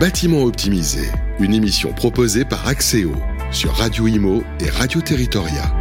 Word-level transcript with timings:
Bâtiment 0.00 0.44
optimisé, 0.44 1.10
une 1.40 1.52
émission 1.52 1.92
proposée 1.92 2.46
par 2.46 2.66
Axéo 2.66 3.12
sur 3.52 3.72
Radio 3.72 4.06
Imo 4.06 4.42
et 4.58 4.70
Radio 4.70 5.02
Territoria. 5.02 5.74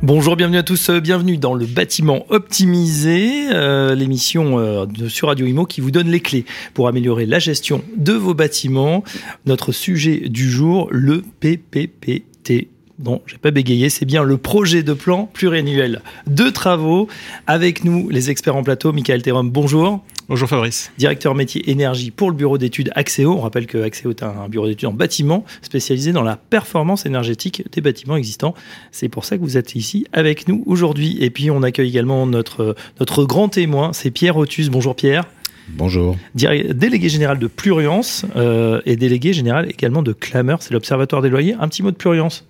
Bonjour, 0.00 0.36
bienvenue 0.36 0.56
à 0.56 0.62
tous, 0.62 0.88
bienvenue 0.88 1.36
dans 1.36 1.52
le 1.52 1.66
bâtiment 1.66 2.24
optimisé, 2.30 3.50
euh, 3.52 3.94
l'émission 3.94 4.58
euh, 4.58 4.86
sur 5.08 5.28
Radio 5.28 5.44
Imo 5.44 5.66
qui 5.66 5.82
vous 5.82 5.90
donne 5.90 6.08
les 6.08 6.20
clés 6.20 6.46
pour 6.72 6.88
améliorer 6.88 7.26
la 7.26 7.40
gestion 7.40 7.84
de 7.98 8.14
vos 8.14 8.32
bâtiments. 8.32 9.04
Notre 9.44 9.70
sujet 9.70 10.30
du 10.30 10.50
jour, 10.50 10.88
le 10.90 11.22
PPPT. 11.40 12.68
Non, 13.04 13.20
j'ai 13.26 13.36
pas 13.36 13.50
bégayé, 13.50 13.90
c'est 13.90 14.06
bien 14.06 14.22
le 14.22 14.38
projet 14.38 14.82
de 14.82 14.94
plan 14.94 15.28
pluriannuel 15.30 16.00
de 16.26 16.48
travaux. 16.48 17.06
Avec 17.46 17.84
nous, 17.84 18.08
les 18.08 18.30
experts 18.30 18.56
en 18.56 18.62
plateau, 18.62 18.94
Michael 18.94 19.20
Thérum, 19.20 19.50
bonjour. 19.50 20.02
Bonjour 20.30 20.48
Fabrice. 20.48 20.92
Directeur 20.96 21.34
métier 21.34 21.72
énergie 21.72 22.12
pour 22.12 22.30
le 22.30 22.36
bureau 22.36 22.56
d'études 22.56 22.92
Axéo. 22.94 23.32
On 23.32 23.40
rappelle 23.40 23.66
que 23.66 23.82
Axéo 23.82 24.10
est 24.10 24.22
un 24.22 24.48
bureau 24.48 24.68
d'études 24.68 24.86
en 24.86 24.92
bâtiment 24.92 25.44
spécialisé 25.60 26.12
dans 26.12 26.22
la 26.22 26.36
performance 26.36 27.04
énergétique 27.04 27.64
des 27.72 27.80
bâtiments 27.80 28.14
existants. 28.14 28.54
C'est 28.92 29.08
pour 29.08 29.24
ça 29.24 29.36
que 29.36 29.42
vous 29.42 29.56
êtes 29.56 29.74
ici 29.74 30.06
avec 30.12 30.46
nous 30.46 30.62
aujourd'hui. 30.66 31.16
Et 31.20 31.30
puis 31.30 31.50
on 31.50 31.64
accueille 31.64 31.88
également 31.88 32.26
notre, 32.26 32.76
notre 33.00 33.24
grand 33.24 33.48
témoin, 33.48 33.92
c'est 33.92 34.12
Pierre 34.12 34.36
Otus. 34.36 34.68
Bonjour 34.68 34.94
Pierre. 34.94 35.24
Bonjour. 35.70 36.16
Délégué 36.36 37.08
général 37.08 37.40
de 37.40 37.48
Pluriance 37.48 38.24
euh, 38.36 38.80
et 38.86 38.94
délégué 38.94 39.32
général 39.32 39.68
également 39.68 40.02
de 40.02 40.12
Clameur, 40.12 40.62
c'est 40.62 40.72
l'Observatoire 40.72 41.22
des 41.22 41.28
loyers. 41.28 41.56
Un 41.58 41.66
petit 41.66 41.82
mot 41.82 41.90
de 41.90 41.96
Pluriance 41.96 42.44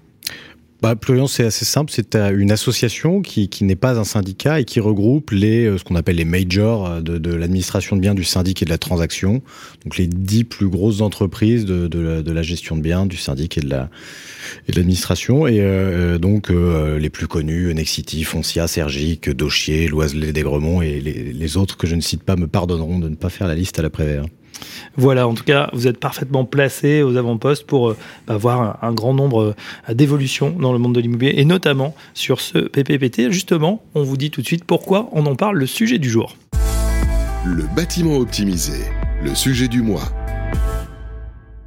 bah, 0.82 0.96
Pluriance, 0.96 1.34
c'est 1.34 1.44
assez 1.44 1.64
simple. 1.64 1.92
C'est 1.94 2.14
euh, 2.14 2.36
une 2.36 2.50
association 2.50 3.22
qui, 3.22 3.48
qui 3.48 3.64
n'est 3.64 3.76
pas 3.76 3.98
un 3.98 4.04
syndicat 4.04 4.60
et 4.60 4.64
qui 4.64 4.80
regroupe 4.80 5.30
les, 5.30 5.66
euh, 5.66 5.78
ce 5.78 5.84
qu'on 5.84 5.94
appelle 5.94 6.16
les 6.16 6.24
majors 6.24 6.86
euh, 6.86 7.00
de, 7.00 7.18
de 7.18 7.34
l'administration 7.34 7.96
de 7.96 8.00
biens, 8.00 8.14
du 8.14 8.24
syndic 8.24 8.62
et 8.62 8.64
de 8.64 8.70
la 8.70 8.78
transaction. 8.78 9.42
Donc 9.84 9.96
les 9.96 10.06
dix 10.06 10.44
plus 10.44 10.68
grosses 10.68 11.00
entreprises 11.00 11.64
de, 11.64 11.88
de, 11.88 11.98
la, 12.00 12.22
de 12.22 12.32
la, 12.32 12.42
gestion 12.42 12.76
de 12.76 12.82
biens, 12.82 13.06
du 13.06 13.16
syndic 13.16 13.58
et 13.58 13.60
de 13.60 13.68
la 13.68 13.90
et 14.68 14.72
de 14.72 14.76
l'administration. 14.76 15.46
Et 15.46 15.60
euh, 15.60 16.18
donc 16.18 16.50
euh, 16.50 16.98
les 16.98 17.10
plus 17.10 17.26
connus, 17.26 17.72
Nexity, 17.74 18.24
Foncia, 18.24 18.66
Sergic, 18.66 19.30
Dauchier, 19.30 19.88
Loiselet, 19.88 20.32
Desgremont 20.32 20.82
et 20.82 21.00
les, 21.00 21.32
les, 21.32 21.56
autres 21.56 21.76
que 21.76 21.86
je 21.86 21.94
ne 21.94 22.00
cite 22.00 22.22
pas 22.22 22.36
me 22.36 22.46
pardonneront 22.46 22.98
de 22.98 23.08
ne 23.08 23.16
pas 23.16 23.28
faire 23.28 23.46
la 23.46 23.54
liste 23.54 23.78
à 23.78 23.82
l'après-vert. 23.82 24.24
Voilà, 24.96 25.26
en 25.26 25.34
tout 25.34 25.44
cas, 25.44 25.70
vous 25.72 25.86
êtes 25.86 25.98
parfaitement 25.98 26.44
placé 26.44 27.02
aux 27.02 27.16
avant-postes 27.16 27.66
pour 27.66 27.94
avoir 28.28 28.60
euh, 28.60 28.64
bah, 28.66 28.78
un, 28.82 28.92
grand 28.92 29.14
nombre 29.14 29.54
euh, 29.88 29.94
d'évolutions 29.94 30.50
dans 30.50 30.72
le 30.72 30.78
monde 30.78 30.94
de 30.94 31.00
l'immobilier 31.00 31.34
et 31.36 31.44
notamment 31.44 31.94
sur 32.14 32.40
ce 32.40 32.58
PPPT. 32.58 33.30
Justement, 33.30 33.82
on 33.94 34.02
vous 34.02 34.16
dit 34.16 34.30
tout 34.30 34.40
de 34.40 34.46
suite 34.46 34.64
pourquoi 34.64 35.08
on 35.12 35.26
en 35.26 35.36
parle, 35.36 35.58
le 35.58 35.66
sujet 35.66 35.98
du 35.98 36.10
jour. 36.10 36.36
Le 37.44 37.64
bâtiment 37.74 38.16
optimisé, 38.16 38.84
le 39.24 39.34
sujet 39.34 39.68
du 39.68 39.82
mois. 39.82 40.02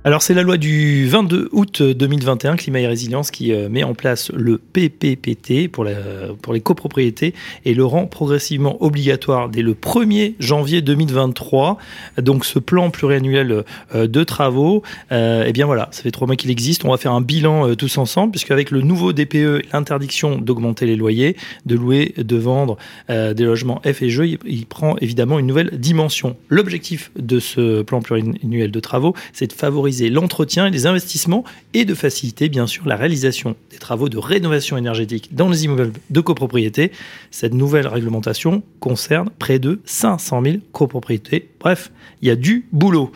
Alors 0.06 0.22
c'est 0.22 0.34
la 0.34 0.42
loi 0.42 0.58
du 0.58 1.08
22 1.08 1.48
août 1.54 1.82
2021, 1.82 2.58
Climat 2.58 2.82
et 2.82 2.88
Résilience, 2.88 3.32
qui 3.32 3.54
euh, 3.54 3.70
met 3.70 3.86
en 3.86 3.94
place 3.94 4.32
le 4.34 4.58
PPPT 4.58 5.70
pour, 5.72 5.86
la, 5.86 5.94
pour 6.42 6.52
les 6.52 6.60
copropriétés 6.60 7.34
et 7.64 7.74
le 7.74 7.86
rend 7.86 8.08
progressivement 8.08 8.84
obligatoire 8.84 9.48
dès 9.48 9.62
le 9.62 9.74
1er 9.74 10.34
janvier 10.40 10.82
2023. 10.82 11.78
Donc 12.18 12.44
ce 12.44 12.60
plan 12.60 12.90
pluriannuel 12.90 13.64
euh, 13.96 14.08
de 14.08 14.24
travaux, 14.26 14.84
euh, 15.14 15.46
eh 15.48 15.54
bien 15.54 15.66
voilà, 15.66 15.88
ça 15.92 16.04
fait 16.04 16.12
trois 16.12 16.28
mois 16.28 16.36
qu'il 16.36 16.52
existe. 16.52 16.84
On 16.84 16.92
va 16.92 16.98
faire 16.98 17.14
un 17.14 17.22
bilan 17.22 17.74
tous 17.76 17.98
ensemble, 17.98 18.32
puisque 18.32 18.52
avec 18.52 18.72
le 18.72 18.82
nouveau 18.82 19.14
DPE, 19.14 19.72
l'interdiction 19.72 20.38
d'augmenter 20.38 20.86
les 20.86 20.98
loyers, 20.98 21.38
de 21.66 21.76
louer, 21.76 22.14
de 22.18 22.36
vendre 22.36 22.76
des 23.08 23.44
logements 23.46 23.82
F 23.86 24.02
et 24.02 24.10
G, 24.10 24.38
il 24.46 24.66
prend 24.66 24.98
évidemment 24.98 25.40
une 25.40 25.48
nouvelle 25.48 25.80
dimension. 25.80 26.36
L'objectif 26.50 27.12
de 27.18 27.40
ce 27.40 27.84
plan 27.84 28.02
pluriannuel 28.02 28.70
de 28.70 28.80
travaux, 28.82 29.14
c'est 29.32 29.48
de 29.48 29.54
favoriser 29.54 29.93
l'entretien 30.10 30.68
et 30.68 30.70
les 30.70 30.86
investissements 30.86 31.44
et 31.74 31.86
de 31.86 31.94
faciliter 31.94 32.50
bien 32.50 32.68
sûr 32.68 32.88
la 32.88 32.96
réalisation 32.96 33.56
des 33.72 33.78
travaux 33.78 34.10
de 34.10 34.18
rénovation 34.18 34.78
énergétique 34.78 35.30
dans 35.36 35.50
les 35.50 35.66
immeubles 35.66 35.94
de 36.10 36.22
copropriété. 36.22 36.92
Cette 37.32 37.54
nouvelle 37.54 37.88
réglementation 37.88 38.64
concerne 38.80 39.30
près 39.40 39.60
de 39.60 39.82
500 39.86 40.42
000 40.44 40.58
copropriétés. 40.72 41.50
Bref, 41.60 41.92
il 42.22 42.28
y 42.28 42.32
a 42.32 42.36
du 42.36 42.66
boulot. 42.72 43.12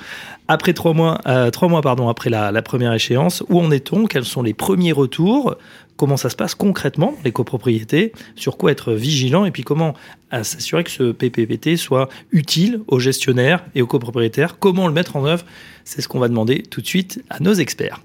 Après 0.47 0.73
trois 0.73 0.93
mois, 0.93 1.19
euh, 1.27 1.49
trois 1.51 1.67
mois 1.67 1.81
pardon, 1.81 2.07
après 2.07 2.29
la, 2.29 2.51
la 2.51 2.61
première 2.61 2.93
échéance, 2.93 3.43
où 3.49 3.59
en 3.59 3.71
est-on? 3.71 4.05
Quels 4.05 4.25
sont 4.25 4.41
les 4.41 4.53
premiers 4.53 4.93
retours? 4.93 5.55
Comment 5.97 6.15
ça 6.15 6.29
se 6.29 6.35
passe 6.35 6.53
concrètement 6.53 7.15
les 7.25 7.31
copropriétés 7.31 8.13
Sur 8.35 8.57
quoi 8.57 8.71
être 8.71 8.93
vigilant 8.93 9.45
Et 9.45 9.51
puis 9.51 9.63
comment 9.63 9.95
s'assurer 10.31 10.83
que 10.83 10.91
ce 10.91 11.11
PPPT 11.11 11.75
soit 11.75 12.07
utile 12.31 12.81
aux 12.87 12.99
gestionnaires 12.99 13.65
et 13.73 13.81
aux 13.81 13.87
copropriétaires 13.87 14.59
Comment 14.59 14.87
le 14.87 14.93
mettre 14.93 15.15
en 15.15 15.25
œuvre 15.25 15.43
C'est 15.85 16.01
ce 16.01 16.07
qu'on 16.07 16.19
va 16.19 16.27
demander 16.27 16.61
tout 16.61 16.81
de 16.81 16.87
suite 16.87 17.23
à 17.29 17.39
nos 17.39 17.53
experts. 17.53 18.03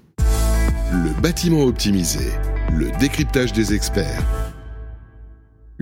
Le 0.91 1.21
bâtiment 1.21 1.63
optimisé, 1.63 2.25
le 2.71 2.91
décryptage 2.99 3.53
des 3.53 3.73
experts 3.73 4.42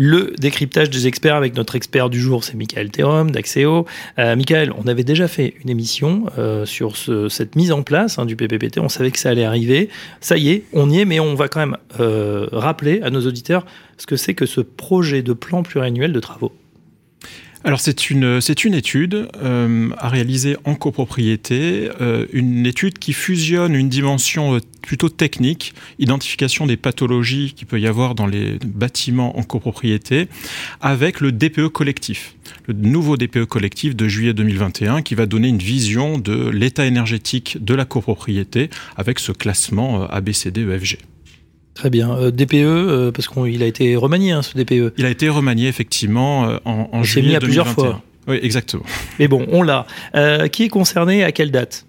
le 0.04 0.34
décryptage 0.40 0.90
des 0.90 1.06
experts 1.06 1.36
avec 1.36 1.56
notre 1.56 1.76
expert 1.76 2.10
du 2.10 2.20
jour, 2.20 2.44
c'est 2.44 2.56
Michael 2.56 2.90
Thérum 2.90 3.30
d'Axéo. 3.30 3.86
Euh, 4.18 4.36
Michael, 4.36 4.74
on 4.76 4.88
avait 4.88 5.04
déjà 5.04 5.28
fait 5.28 5.54
une 5.64 5.70
émission 5.70 6.26
euh, 6.40 6.66
sur 6.66 6.98
ce, 6.98 7.30
cette 7.30 7.56
mise 7.56 7.72
en 7.72 7.84
place 7.84 8.18
hein, 8.18 8.26
du 8.26 8.36
PPPT. 8.36 8.80
On 8.80 8.90
savait 8.90 9.12
que 9.12 9.20
ça 9.20 9.30
allait 9.30 9.46
arriver. 9.46 9.90
Ça 10.20 10.38
y 10.38 10.50
est, 10.50 10.64
on 10.74 10.90
y 10.90 11.02
est, 11.02 11.06
mais 11.06 11.20
on 11.20 11.36
va 11.36 11.50
quand 11.50 11.60
même 11.60 11.78
euh, 12.00 12.48
rappeler 12.52 13.00
à 13.04 13.12
nos 13.12 13.28
auditeurs 13.28 13.64
ce 14.00 14.08
que 14.08 14.16
c'est 14.16 14.34
que 14.34 14.48
ce 14.48 14.62
projet 14.62 15.22
de 15.22 15.34
plan 15.34 15.62
pluriannuel 15.62 16.14
de 16.14 16.20
travaux. 16.20 16.52
Alors 17.64 17.80
c'est 17.80 18.10
une 18.10 18.42
c'est 18.42 18.66
une 18.66 18.74
étude 18.74 19.30
euh, 19.44 19.90
à 20.00 20.10
réaliser 20.10 20.58
en 20.66 20.74
copropriété, 20.74 21.92
euh, 22.02 22.26
une 22.34 22.66
étude 22.66 22.98
qui 22.98 23.14
fusionne 23.14 23.76
une 23.76 23.88
dimension 23.88 24.56
euh, 24.56 24.60
plutôt 24.82 25.10
technique, 25.10 25.76
identification 26.00 26.66
des 26.66 26.76
pathologies 26.76 27.54
qu'il 27.56 27.68
peut 27.68 27.80
y 27.80 27.86
avoir 27.86 28.16
dans 28.16 28.26
les 28.26 28.58
bâtiments 28.66 29.38
en 29.38 29.44
copropriété, 29.44 30.28
avec 30.82 31.20
le 31.20 31.32
DPE 31.32 31.68
collectif, 31.68 32.36
le 32.66 32.74
nouveau 32.74 33.16
DPE 33.16 33.46
collectif 33.46 33.96
de 33.96 34.08
juillet 34.08 34.34
2021 34.34 35.04
qui 35.04 35.14
va 35.14 35.28
donner 35.28 35.50
une 35.50 35.60
vision 35.60 36.18
de 36.18 36.50
l'état 36.50 36.88
énergétique 36.88 37.64
de 37.64 37.76
la 37.76 37.86
copropriété 37.86 38.72
avec 38.98 39.20
ce 39.20 39.32
classement 39.32 40.08
ABCD 40.10 40.62
EFG. 40.62 40.98
Très 41.82 41.90
bien. 41.90 42.12
Euh, 42.12 42.30
DPE, 42.30 42.54
euh, 42.58 43.12
parce 43.12 43.28
qu'il 43.28 43.64
a 43.64 43.66
été 43.66 43.96
remanié, 43.96 44.34
hein, 44.34 44.44
ce 44.44 44.56
DPE. 44.56 44.94
Il 45.00 45.06
a 45.08 45.10
été 45.10 45.30
remanié, 45.30 45.68
effectivement, 45.68 46.48
euh, 46.48 46.58
en, 46.64 46.90
en 46.92 47.02
juillet 47.02 47.30
mis 47.30 47.36
à 47.36 47.40
2021. 47.40 47.64
plusieurs 47.64 47.68
fois. 47.70 48.04
Oui, 48.28 48.38
exactement. 48.44 48.84
Mais 49.18 49.28
bon, 49.28 49.48
on 49.50 49.64
l'a. 49.64 49.88
Qui 50.52 50.66
est 50.66 50.70
concerné 50.70 51.24
à 51.24 51.32
quelle 51.32 51.50
date? 51.50 51.88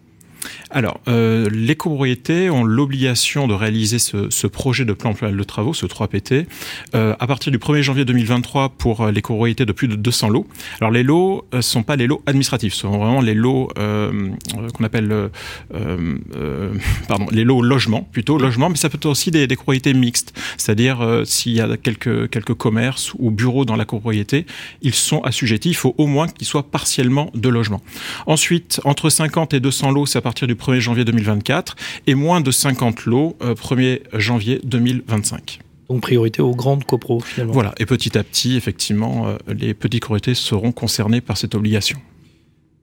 Alors, 0.73 1.01
euh, 1.07 1.51
les 1.53 1.77
copropriétés 1.77 2.49
ont 2.49 2.65
l'obligation 2.65 3.47
de 3.47 3.53
réaliser 3.53 3.99
ce, 3.99 4.31
ce, 4.31 4.47
projet 4.47 4.85
de 4.87 4.95
plan 4.95 5.13
de 5.13 5.43
travaux, 5.45 5.75
ce 5.75 5.85
3PT, 5.85 6.47
euh, 6.95 7.15
à 7.21 7.27
partir 7.27 7.53
du 7.53 7.59
1er 7.59 7.83
janvier 7.83 8.05
2023 8.07 8.71
pour 8.71 9.07
les 9.09 9.21
copropriétés 9.21 9.67
de 9.67 9.73
plus 9.73 9.87
de 9.87 9.97
200 9.97 10.31
lots. 10.31 10.47
Alors, 10.81 10.91
les 10.91 11.03
lots 11.03 11.47
ne 11.53 11.59
euh, 11.59 11.63
sont 11.63 11.83
pas 11.83 11.97
les 11.97 12.07
lots 12.07 12.23
administratifs, 12.27 12.73
ce 12.73 12.81
sont 12.83 12.99
vraiment 12.99 13.21
les 13.21 13.35
lots 13.35 13.69
euh, 13.79 14.31
qu'on 14.75 14.85
appelle 14.85 15.31
euh, 15.75 16.73
pardon, 17.07 17.27
les 17.31 17.45
lots 17.45 17.63
logements, 17.63 18.09
plutôt 18.11 18.39
logements, 18.39 18.71
mais 18.71 18.77
ça 18.77 18.89
peut 18.89 18.97
être 18.97 19.07
aussi 19.07 19.31
des, 19.31 19.47
des 19.47 19.57
copropriétés 19.57 19.93
mixtes, 19.93 20.33
c'est-à-dire 20.57 21.23
s'il 21.25 21.53
y 21.53 21.61
a 21.61 21.77
quelques, 21.77 22.31
quelques 22.31 22.55
commerces 22.55 23.13
ou 23.19 23.31
bureaux 23.31 23.67
dans 23.67 23.77
la 23.77 23.85
copropriété, 23.85 24.47
ils 24.81 24.95
sont 24.95 25.21
assujettis, 25.21 25.69
il 25.71 25.77
faut 25.77 25.95
au 25.99 26.07
moins 26.07 26.29
qu'ils 26.29 26.47
soient 26.47 26.71
partiellement 26.71 27.31
de 27.35 27.49
logement. 27.51 27.83
Ensuite, 28.27 28.81
entre 28.85 29.11
50 29.11 29.53
et 29.55 29.61
200 29.61 29.91
lots, 29.91 30.07
c'est 30.07 30.19
à 30.19 30.23
partir 30.23 30.49
du 30.49 30.57
1er 30.63 30.81
janvier 30.81 31.05
2024 31.05 31.77
et 32.07 32.15
moins 32.15 32.41
de 32.41 32.51
50 32.51 33.07
lots 33.07 33.37
euh, 33.43 33.55
1er 33.55 34.03
janvier 34.15 34.61
2025. 34.65 35.61
Donc 35.89 36.01
priorité 36.03 36.41
aux 36.41 36.55
grandes 36.55 36.85
copros 36.85 37.21
finalement. 37.21 37.53
Voilà, 37.53 37.75
et 37.79 37.87
petit 37.87 38.17
à 38.17 38.23
petit, 38.23 38.57
effectivement, 38.57 39.29
euh, 39.29 39.37
les 39.49 39.75
petites 39.75 40.03
copropriétés 40.03 40.35
seront 40.35 40.73
concernées 40.73 41.21
par 41.21 41.37
cette 41.37 41.55
obligation. 41.55 41.99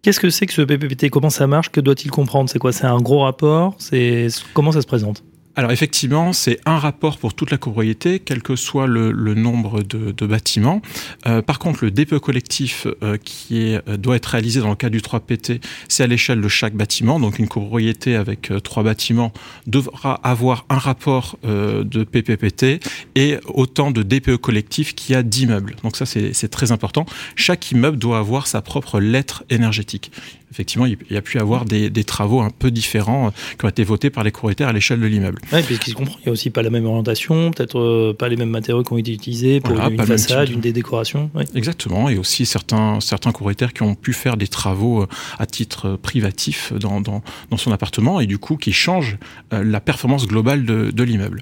Qu'est-ce 0.02 0.20
que 0.20 0.30
c'est 0.30 0.46
que 0.46 0.54
ce 0.54 0.62
PPPT 0.62 1.10
Comment 1.10 1.30
ça 1.30 1.46
marche? 1.48 1.70
Que 1.70 1.82
doit-il 1.82 2.10
comprendre? 2.10 2.50
C'est 2.50 2.60
quoi? 2.60 2.72
C'est 2.72 2.86
un 2.86 3.02
gros 3.02 3.20
rapport? 3.20 3.76
C'est 3.80 4.28
Comment 4.54 4.72
ça 4.72 4.82
se 4.82 4.88
présente? 4.88 5.24
Alors 5.56 5.72
effectivement, 5.72 6.32
c'est 6.32 6.60
un 6.66 6.78
rapport 6.78 7.18
pour 7.18 7.34
toute 7.34 7.52
la 7.52 7.58
copropriété, 7.58 8.20
quel 8.20 8.42
que 8.42 8.56
soit 8.56 8.88
le, 8.88 9.12
nombre 9.34 9.84
de, 9.84 10.26
bâtiments. 10.26 10.82
Euh, 11.28 11.42
par 11.42 11.60
contre, 11.60 11.84
le 11.84 11.92
DPE 11.92 12.20
collectif 12.20 12.88
euh, 13.04 13.18
qui 13.18 13.76
euh, 13.76 13.98
doit 13.98 14.16
être 14.16 14.28
réalisé 14.28 14.62
dans 14.62 14.70
le 14.70 14.76
cas 14.76 14.90
du 14.90 15.00
3PT, 15.00 15.60
c'est 15.88 16.04
à 16.04 16.08
l'échelle 16.08 16.40
de 16.40 16.48
chaque 16.48 16.76
bâtiment. 16.76 17.20
Donc 17.20 17.40
une 17.40 17.48
copropriété 17.48 18.16
avec 18.16 18.54
trois 18.64 18.84
bâtiments 18.84 19.34
devra 19.68 20.16
avoir 20.24 20.66
un 20.70 20.78
rapport 20.78 21.38
de 21.44 22.04
PPPT 22.04 22.80
et 23.16 23.38
autant 23.46 23.92
de 23.92 24.04
DPE 24.04 24.38
collectif 24.38 24.96
qu'il 24.96 25.14
y 25.14 25.16
a 25.16 25.24
d'immeubles. 25.24 25.76
Donc 25.84 25.98
ça, 25.98 26.06
c'est 26.06 26.50
très 26.50 26.72
important. 26.72 27.06
Chaque 27.36 27.72
immeuble 27.72 27.98
doit 27.98 28.20
avoir 28.20 28.48
sa 28.48 28.62
propre 28.62 29.00
lettre 29.00 29.44
énergétique 29.50 30.12
effectivement, 30.52 30.86
il 30.86 30.98
y 31.10 31.18
a 31.18 31.22
pu 31.22 31.40
avoir 31.40 31.66
des, 31.66 31.90
des, 31.90 32.04
travaux 32.04 32.42
un 32.42 32.50
peu 32.50 32.72
différents 32.72 33.32
qui 33.58 33.66
ont 33.66 33.70
été 33.70 33.84
votés 33.84 34.10
par 34.10 34.24
les 34.24 34.32
copropriétaires 34.32 34.70
à 34.70 34.74
l'échelle 34.74 35.00
de 35.00 35.06
l'immeuble. 35.06 35.40
Oui, 35.54 35.62
puisqu'il 35.64 35.92
se 35.92 35.96
comprend, 35.96 36.16
il 36.20 36.24
n'y 36.26 36.30
a 36.30 36.32
aussi 36.32 36.50
pas 36.50 36.64
la 36.64 36.70
même 36.70 36.86
orientation, 36.86 37.52
peut-être 37.52 38.14
pas 38.14 38.30
les 38.30 38.36
mêmes 38.36 38.50
matériaux 38.50 38.84
qui 38.84 38.94
ont 38.94 38.98
été 38.98 39.12
utilisés 39.12 39.60
pour 39.60 39.80
une 39.80 40.02
façade, 40.04 40.50
une 40.50 40.60
des 40.60 40.74
décorations. 40.74 41.30
Exactement, 41.56 42.10
et 42.10 42.18
aussi 42.18 42.46
certains, 42.46 43.00
certains 43.00 43.32
propriétaires 43.32 43.74
qui 43.74 43.84
ont 43.84 43.96
pu 43.96 44.14
faire 44.14 44.38
des 44.38 44.48
travaux 44.48 45.06
à 45.38 45.46
titre 45.46 45.98
privatif 46.02 46.74
dans, 46.74 47.02
dans, 47.02 47.22
dans 47.50 47.58
son 47.58 47.72
appartement 47.72 48.20
et 48.20 48.26
du 48.26 48.38
coup 48.38 48.58
qui 48.58 48.72
changent 48.72 49.18
la 49.52 49.80
performance 49.80 50.28
globale 50.28 50.66
de, 50.66 50.92
de 50.92 51.04
l'immeuble. 51.04 51.42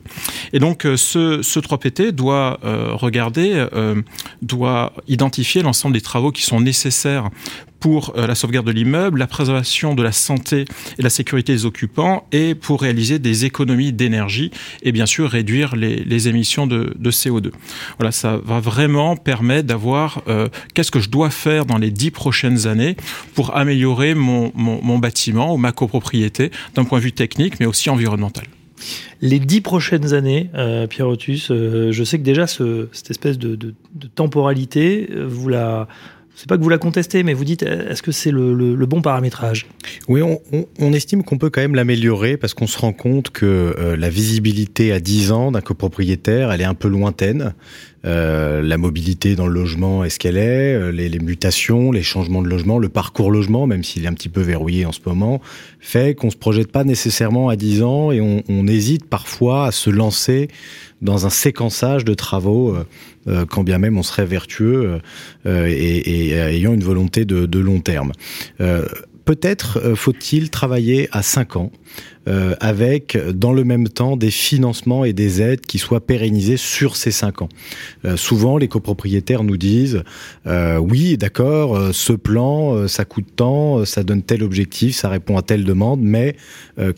Et 0.54 0.60
donc 0.60 0.84
ce, 0.96 1.42
ce 1.42 1.60
3PT 1.60 2.12
doit 2.12 2.60
regarder, 2.64 3.66
doit 4.42 4.94
identifier 5.08 5.62
l'ensemble 5.62 5.94
des 5.94 6.02
travaux 6.02 6.32
qui 6.32 6.44
sont 6.44 6.60
nécessaires 6.60 7.30
pour 7.80 8.14
euh, 8.18 8.28
la 8.28 8.36
sauvegarde 8.36 8.68
de 8.68 8.72
l'immeuble, 8.72 9.20
la 9.20 9.28
préservation 9.28 9.94
de 9.94 10.04
la 10.04 10.12
santé 10.12 10.66
et 10.98 11.02
la 11.02 11.10
sécurité 11.10 11.54
des 11.54 11.66
occupants 11.66 12.28
et 12.32 12.56
pour 12.56 12.82
réaliser 12.82 13.20
des 13.20 13.46
économies 13.46 13.94
d'énergie 13.94 14.52
et 14.84 14.92
bien 14.92 15.06
sûr 15.06 15.30
réduire 15.30 15.76
les, 15.76 16.28
émissions 16.28 16.68
de, 16.68 16.96
CO2. 17.10 17.52
Voilà, 18.00 18.12
ça 18.12 18.40
va 18.44 18.60
vraiment 18.60 19.16
permettre 19.16 19.68
d'avoir 19.68 20.22
euh, 20.28 20.48
qu'est-ce 20.74 20.92
que 20.92 21.00
je 21.00 21.10
dois 21.10 21.30
faire 21.30 21.66
dans 21.66 21.78
les 21.78 21.92
dix 21.92 22.12
prochaines 22.12 22.68
années 22.68 22.98
pour 23.34 23.56
améliorer 23.56 24.16
mon, 24.16 24.52
bâtiment 24.98 25.54
ou 25.54 25.58
ma 25.58 25.72
copropriété 25.72 26.52
d'un 26.76 26.84
point 26.84 26.98
de 27.00 27.04
vue 27.04 27.12
technique 27.12 27.60
mais 27.60 27.66
aussi 27.66 27.90
environnemental. 27.90 28.46
Les 29.22 29.40
dix 29.40 29.62
prochaines 29.62 30.14
années, 30.14 30.50
euh, 30.54 30.86
Pierre 30.88 31.08
Otus, 31.08 31.48
je 31.50 32.04
sais 32.04 32.18
que 32.20 32.24
déjà 32.24 32.46
cette 32.48 33.10
espèce 33.10 33.38
de 33.38 33.74
temporalité, 34.16 35.10
vous 35.28 35.50
la, 35.50 35.88
c'est 36.38 36.48
pas 36.48 36.56
que 36.56 36.62
vous 36.62 36.70
la 36.70 36.78
contestez, 36.78 37.24
mais 37.24 37.34
vous 37.34 37.44
dites, 37.44 37.64
est-ce 37.64 38.04
que 38.04 38.12
c'est 38.12 38.30
le, 38.30 38.86
bon 38.86 39.02
paramétrage? 39.02 39.66
Oui, 40.08 40.22
on, 40.22 40.94
estime 40.94 41.24
qu'on 41.24 41.40
peut 41.40 41.50
quand 41.50 41.62
même 41.62 41.74
l'améliorer 41.74 42.38
parce 42.38 42.54
qu'on 42.54 42.68
se 42.68 42.78
rend 42.78 42.94
compte 42.94 43.32
que 43.32 43.74
euh, 43.80 43.98
la 43.98 44.12
visibilité 44.12 44.94
à 44.94 45.00
10 45.00 45.32
ans 45.32 45.52
d'un 45.52 45.62
copropriétaire, 45.62 46.52
elle 46.52 46.62
est 46.62 46.66
un 46.66 46.76
peu 46.76 46.90
lointaine. 46.90 47.56
Euh, 48.06 48.62
la 48.62 48.78
mobilité 48.78 49.36
dans 49.36 49.48
le 49.48 49.54
logement 49.54 50.04
est 50.04 50.12
ce 50.12 50.20
qu'elle 50.20 50.38
est, 50.38 50.76
euh, 50.76 50.92
les, 50.92 51.10
mutations, 51.18 51.92
les 51.92 52.04
changements 52.04 52.44
de 52.44 52.48
logement, 52.48 52.78
le 52.78 52.90
parcours 52.90 53.32
logement, 53.32 53.66
même 53.66 53.84
s'il 53.84 54.06
est 54.06 54.08
un 54.08 54.14
petit 54.14 54.30
peu 54.30 54.42
verrouillé 54.42 54.86
en 54.86 54.92
ce 54.92 55.00
moment, 55.08 55.42
fait 55.80 56.14
qu'on 56.14 56.30
se 56.30 56.38
projette 56.38 56.72
pas 56.72 56.84
nécessairement 56.84 57.50
à 57.50 57.56
10 57.56 57.82
ans 57.82 58.12
et 58.12 58.22
on, 58.22 58.44
on 58.48 58.68
hésite 58.68 59.10
parfois 59.10 59.66
à 59.66 59.72
se 59.72 59.90
lancer 59.90 60.50
dans 61.02 61.26
un 61.26 61.30
séquençage 61.30 62.06
de 62.06 62.14
travaux 62.14 62.76
euh, 63.28 63.46
quand 63.46 63.64
bien 63.64 63.78
même 63.78 63.98
on 63.98 64.04
serait 64.04 64.26
vertueux 64.26 65.00
euh, 65.46 65.68
et, 65.68 66.32
ayant 66.32 66.74
une 66.74 66.84
volonté 66.84 67.26
de, 67.26 67.60
long 67.60 67.80
terme. 67.80 68.12
Euh, 68.62 68.86
peut-être 69.26 69.96
faut-il 69.96 70.50
travailler 70.50 71.10
à 71.12 71.22
5 71.22 71.58
ans 71.58 71.72
euh, 72.28 72.56
avec 72.60 73.18
dans 73.34 73.54
le 73.54 73.64
même 73.64 73.88
temps 73.88 74.18
des 74.18 74.32
financements 74.32 75.06
et 75.06 75.14
des 75.14 75.42
aides 75.42 75.62
qui 75.62 75.78
soient 75.78 76.06
pérennisés 76.06 76.58
sur 76.58 76.96
ces 76.96 77.12
5 77.12 77.42
ans. 77.42 77.50
Euh, 78.06 78.18
souvent, 78.18 78.58
les 78.58 78.68
copropriétaires 78.68 79.44
nous 79.44 79.58
disent 79.58 80.04
euh, 80.46 80.78
oui, 80.78 81.18
d'accord, 81.18 81.94
ce 81.94 82.14
plan, 82.14 82.88
ça 82.88 83.06
coûte 83.06 83.28
tant, 83.36 83.86
ça 83.86 84.04
donne 84.04 84.24
tel 84.24 84.44
objectif, 84.44 84.96
ça 84.96 85.10
répond 85.10 85.38
à 85.38 85.42
telle 85.42 85.64
demande, 85.64 86.02
mais 86.02 86.36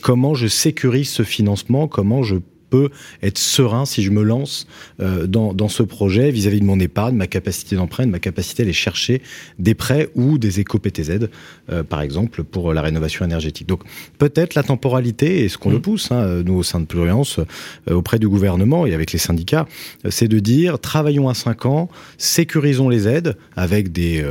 comment 0.01 0.33
je 0.33 0.47
sécurise 0.47 1.09
ce 1.09 1.23
financement, 1.23 1.87
comment 1.87 2.23
je 2.23 2.35
peux 2.69 2.89
être 3.21 3.37
serein 3.37 3.85
si 3.85 4.03
je 4.03 4.11
me 4.11 4.23
lance 4.23 4.67
euh, 5.01 5.27
dans, 5.27 5.53
dans, 5.53 5.69
ce 5.69 5.83
projet 5.83 6.31
vis-à-vis 6.31 6.59
de 6.59 6.65
mon 6.65 6.79
épargne, 6.79 7.15
ma 7.15 7.27
capacité 7.27 7.75
d'emprunt, 7.75 8.05
ma 8.05 8.19
capacité 8.19 8.63
à 8.63 8.65
aller 8.65 8.73
chercher 8.73 9.21
des 9.57 9.73
prêts 9.73 10.09
ou 10.15 10.37
des 10.37 10.59
éco-PTZ, 10.59 11.29
euh, 11.71 11.83
par 11.83 12.01
exemple, 12.01 12.43
pour 12.43 12.73
la 12.73 12.81
rénovation 12.81 13.25
énergétique. 13.25 13.67
Donc 13.67 13.81
peut-être 14.17 14.55
la 14.55 14.63
temporalité, 14.63 15.43
et 15.43 15.49
ce 15.49 15.57
qu'on 15.57 15.69
le 15.69 15.77
mmh. 15.77 15.81
pousse, 15.81 16.11
hein, 16.11 16.41
nous 16.45 16.55
au 16.55 16.63
sein 16.63 16.79
de 16.79 16.85
Pluriance, 16.85 17.39
euh, 17.39 17.93
auprès 17.93 18.19
du 18.19 18.27
gouvernement 18.27 18.85
et 18.85 18.93
avec 18.93 19.11
les 19.11 19.19
syndicats, 19.19 19.67
c'est 20.09 20.27
de 20.27 20.39
dire 20.39 20.79
travaillons 20.79 21.29
à 21.29 21.33
5 21.33 21.65
ans, 21.65 21.89
sécurisons 22.17 22.89
les 22.89 23.07
aides 23.07 23.35
avec 23.55 23.91
des 23.91 24.25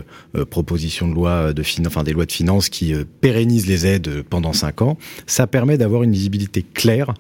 propositions 0.50 1.08
de 1.08 1.14
loi 1.14 1.52
de 1.52 1.62
enfin 1.86 2.02
des 2.02 2.12
lois 2.12 2.26
de 2.26 2.32
finances 2.32 2.68
qui 2.68 2.94
pérennisent 3.20 3.66
les 3.66 3.86
aides 3.86 4.22
pendant 4.28 4.52
5 4.52 4.82
ans. 4.82 4.98
Ça 5.26 5.46
permet 5.46 5.78
d'avoir 5.78 6.02
une 6.02 6.12
visibilité 6.12 6.64
claire 6.74 7.14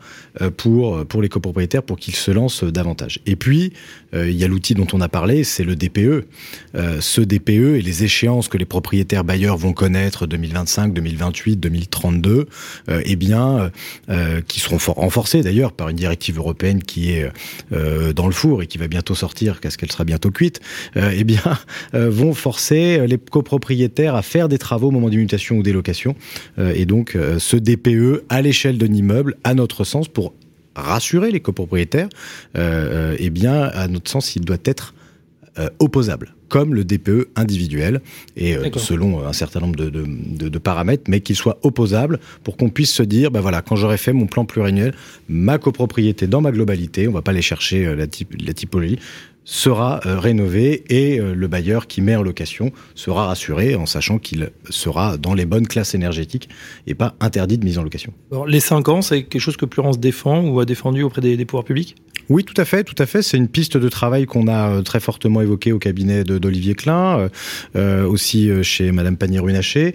pour 0.56 1.06
pour 1.08 1.22
les 1.22 1.28
copropriétaires 1.28 1.82
pour 1.82 1.98
qu'ils 1.98 2.14
se 2.14 2.30
lancent 2.30 2.64
davantage. 2.64 3.20
Et 3.26 3.36
puis, 3.36 3.72
euh, 4.14 4.30
il 4.30 4.36
y 4.36 4.44
a 4.44 4.48
l'outil 4.48 4.74
dont 4.74 4.86
on 4.92 5.00
a 5.00 5.08
parlé, 5.08 5.44
c'est 5.44 5.64
le 5.64 5.76
DPE. 5.76 6.26
Euh, 6.74 7.00
ce 7.00 7.20
DPE 7.20 7.76
et 7.76 7.82
les 7.82 8.04
échéances 8.04 8.48
que 8.48 8.58
les 8.58 8.64
propriétaires 8.64 9.24
bailleurs 9.24 9.56
vont 9.56 9.72
connaître 9.72 10.26
2025, 10.26 10.92
2028, 10.92 11.56
2032, 11.56 12.46
euh, 12.88 13.02
eh 13.04 13.16
bien, 13.16 13.70
euh, 14.08 14.40
qui 14.46 14.60
seront 14.60 14.78
renforcés 14.92 15.42
d'ailleurs 15.42 15.72
par 15.72 15.88
une 15.88 15.96
directive 15.96 16.38
européenne 16.38 16.82
qui 16.82 17.12
est 17.12 17.30
dans 18.14 18.26
le 18.26 18.32
four 18.32 18.62
et 18.62 18.66
qui 18.66 18.78
va 18.78 18.88
bientôt 18.88 19.14
sortir, 19.14 19.58
parce 19.60 19.76
qu'elle 19.76 19.90
sera 19.90 20.04
bientôt 20.04 20.30
cuite, 20.30 20.60
eh 20.96 21.24
bien, 21.24 21.42
vont 21.92 22.34
forcer 22.34 23.06
les 23.06 23.18
copropriétaires 23.18 24.14
à 24.14 24.22
faire 24.22 24.48
des 24.48 24.58
travaux 24.58 24.88
au 24.88 24.90
moment 24.90 25.08
d'une 25.08 25.20
mutation 25.20 25.56
ou 25.56 25.62
des 25.62 25.72
locations. 25.72 26.14
et 26.58 26.86
donc, 26.86 27.16
ce 27.38 27.56
DPE 27.56 28.24
à 28.28 28.42
l'échelle 28.42 28.78
d'un 28.78 28.92
immeuble, 28.92 29.36
à 29.44 29.54
notre 29.54 29.84
sens, 29.84 30.08
pour 30.08 30.34
rassurer 30.80 31.30
les 31.30 31.40
copropriétaires, 31.40 32.08
euh, 32.56 33.12
euh, 33.12 33.16
eh 33.18 33.30
bien, 33.30 33.62
à 33.62 33.88
notre 33.88 34.10
sens, 34.10 34.36
il 34.36 34.44
doit 34.44 34.56
être 34.64 34.94
euh, 35.58 35.68
opposable, 35.78 36.34
comme 36.48 36.74
le 36.74 36.84
DPE 36.84 37.28
individuel, 37.36 38.00
et 38.36 38.56
selon 38.76 39.26
un 39.26 39.32
certain 39.32 39.60
nombre 39.60 39.76
de, 39.76 40.58
paramètres, 40.58 41.04
mais 41.08 41.20
qu'il 41.20 41.36
soit 41.36 41.58
opposable 41.62 42.20
pour 42.44 42.56
qu'on 42.56 42.70
puisse 42.70 42.92
se 42.92 43.02
dire, 43.02 43.30
ben 43.30 43.40
voilà, 43.40 43.60
quand 43.60 43.76
j'aurai 43.76 43.98
fait 43.98 44.12
mon 44.12 44.26
plan 44.26 44.44
pluriannuel, 44.44 44.94
ma 45.28 45.58
copropriété 45.58 46.26
dans 46.26 46.40
ma 46.40 46.52
globalité, 46.52 47.08
on 47.08 47.12
va 47.12 47.22
pas 47.22 47.32
aller 47.32 47.42
chercher 47.42 47.84
la, 47.84 48.06
la 48.06 48.54
typologie, 48.54 48.98
sera 49.50 50.00
euh, 50.04 50.18
rénové 50.18 50.84
et 50.90 51.18
euh, 51.18 51.34
le 51.34 51.48
bailleur 51.48 51.86
qui 51.86 52.02
met 52.02 52.14
en 52.14 52.22
location 52.22 52.70
sera 52.94 53.26
rassuré 53.26 53.74
en 53.74 53.86
sachant 53.86 54.18
qu'il 54.18 54.50
sera 54.68 55.16
dans 55.16 55.32
les 55.32 55.46
bonnes 55.46 55.66
classes 55.66 55.94
énergétiques 55.94 56.50
et 56.86 56.94
pas 56.94 57.14
interdit 57.18 57.56
de 57.56 57.64
mise 57.64 57.78
en 57.78 57.82
location. 57.82 58.12
les 58.46 58.60
5 58.60 58.88
ans, 58.90 59.00
c'est 59.00 59.22
quelque 59.22 59.40
chose 59.40 59.56
que 59.56 59.64
Plurence 59.64 59.98
défend 59.98 60.44
ou 60.44 60.60
a 60.60 60.66
défendu 60.66 61.02
auprès 61.02 61.22
des, 61.22 61.42
pouvoirs 61.46 61.64
publics? 61.64 61.96
Oui, 62.28 62.44
tout 62.44 62.58
à 62.60 62.64
fait, 62.64 62.84
tout 62.84 62.94
à 62.98 63.06
fait. 63.06 63.22
C'est 63.22 63.36
une 63.36 63.48
piste 63.48 63.76
de 63.76 63.88
travail 63.88 64.26
qu'on 64.26 64.48
a 64.48 64.70
euh, 64.70 64.82
très 64.82 65.00
fortement 65.00 65.40
évoquée 65.40 65.72
au 65.72 65.78
cabinet 65.78 66.24
d'Olivier 66.24 66.74
Klein, 66.74 67.28
aussi 67.74 68.50
chez 68.62 68.92
Madame 68.92 69.16
Pannier-Runacher, 69.16 69.94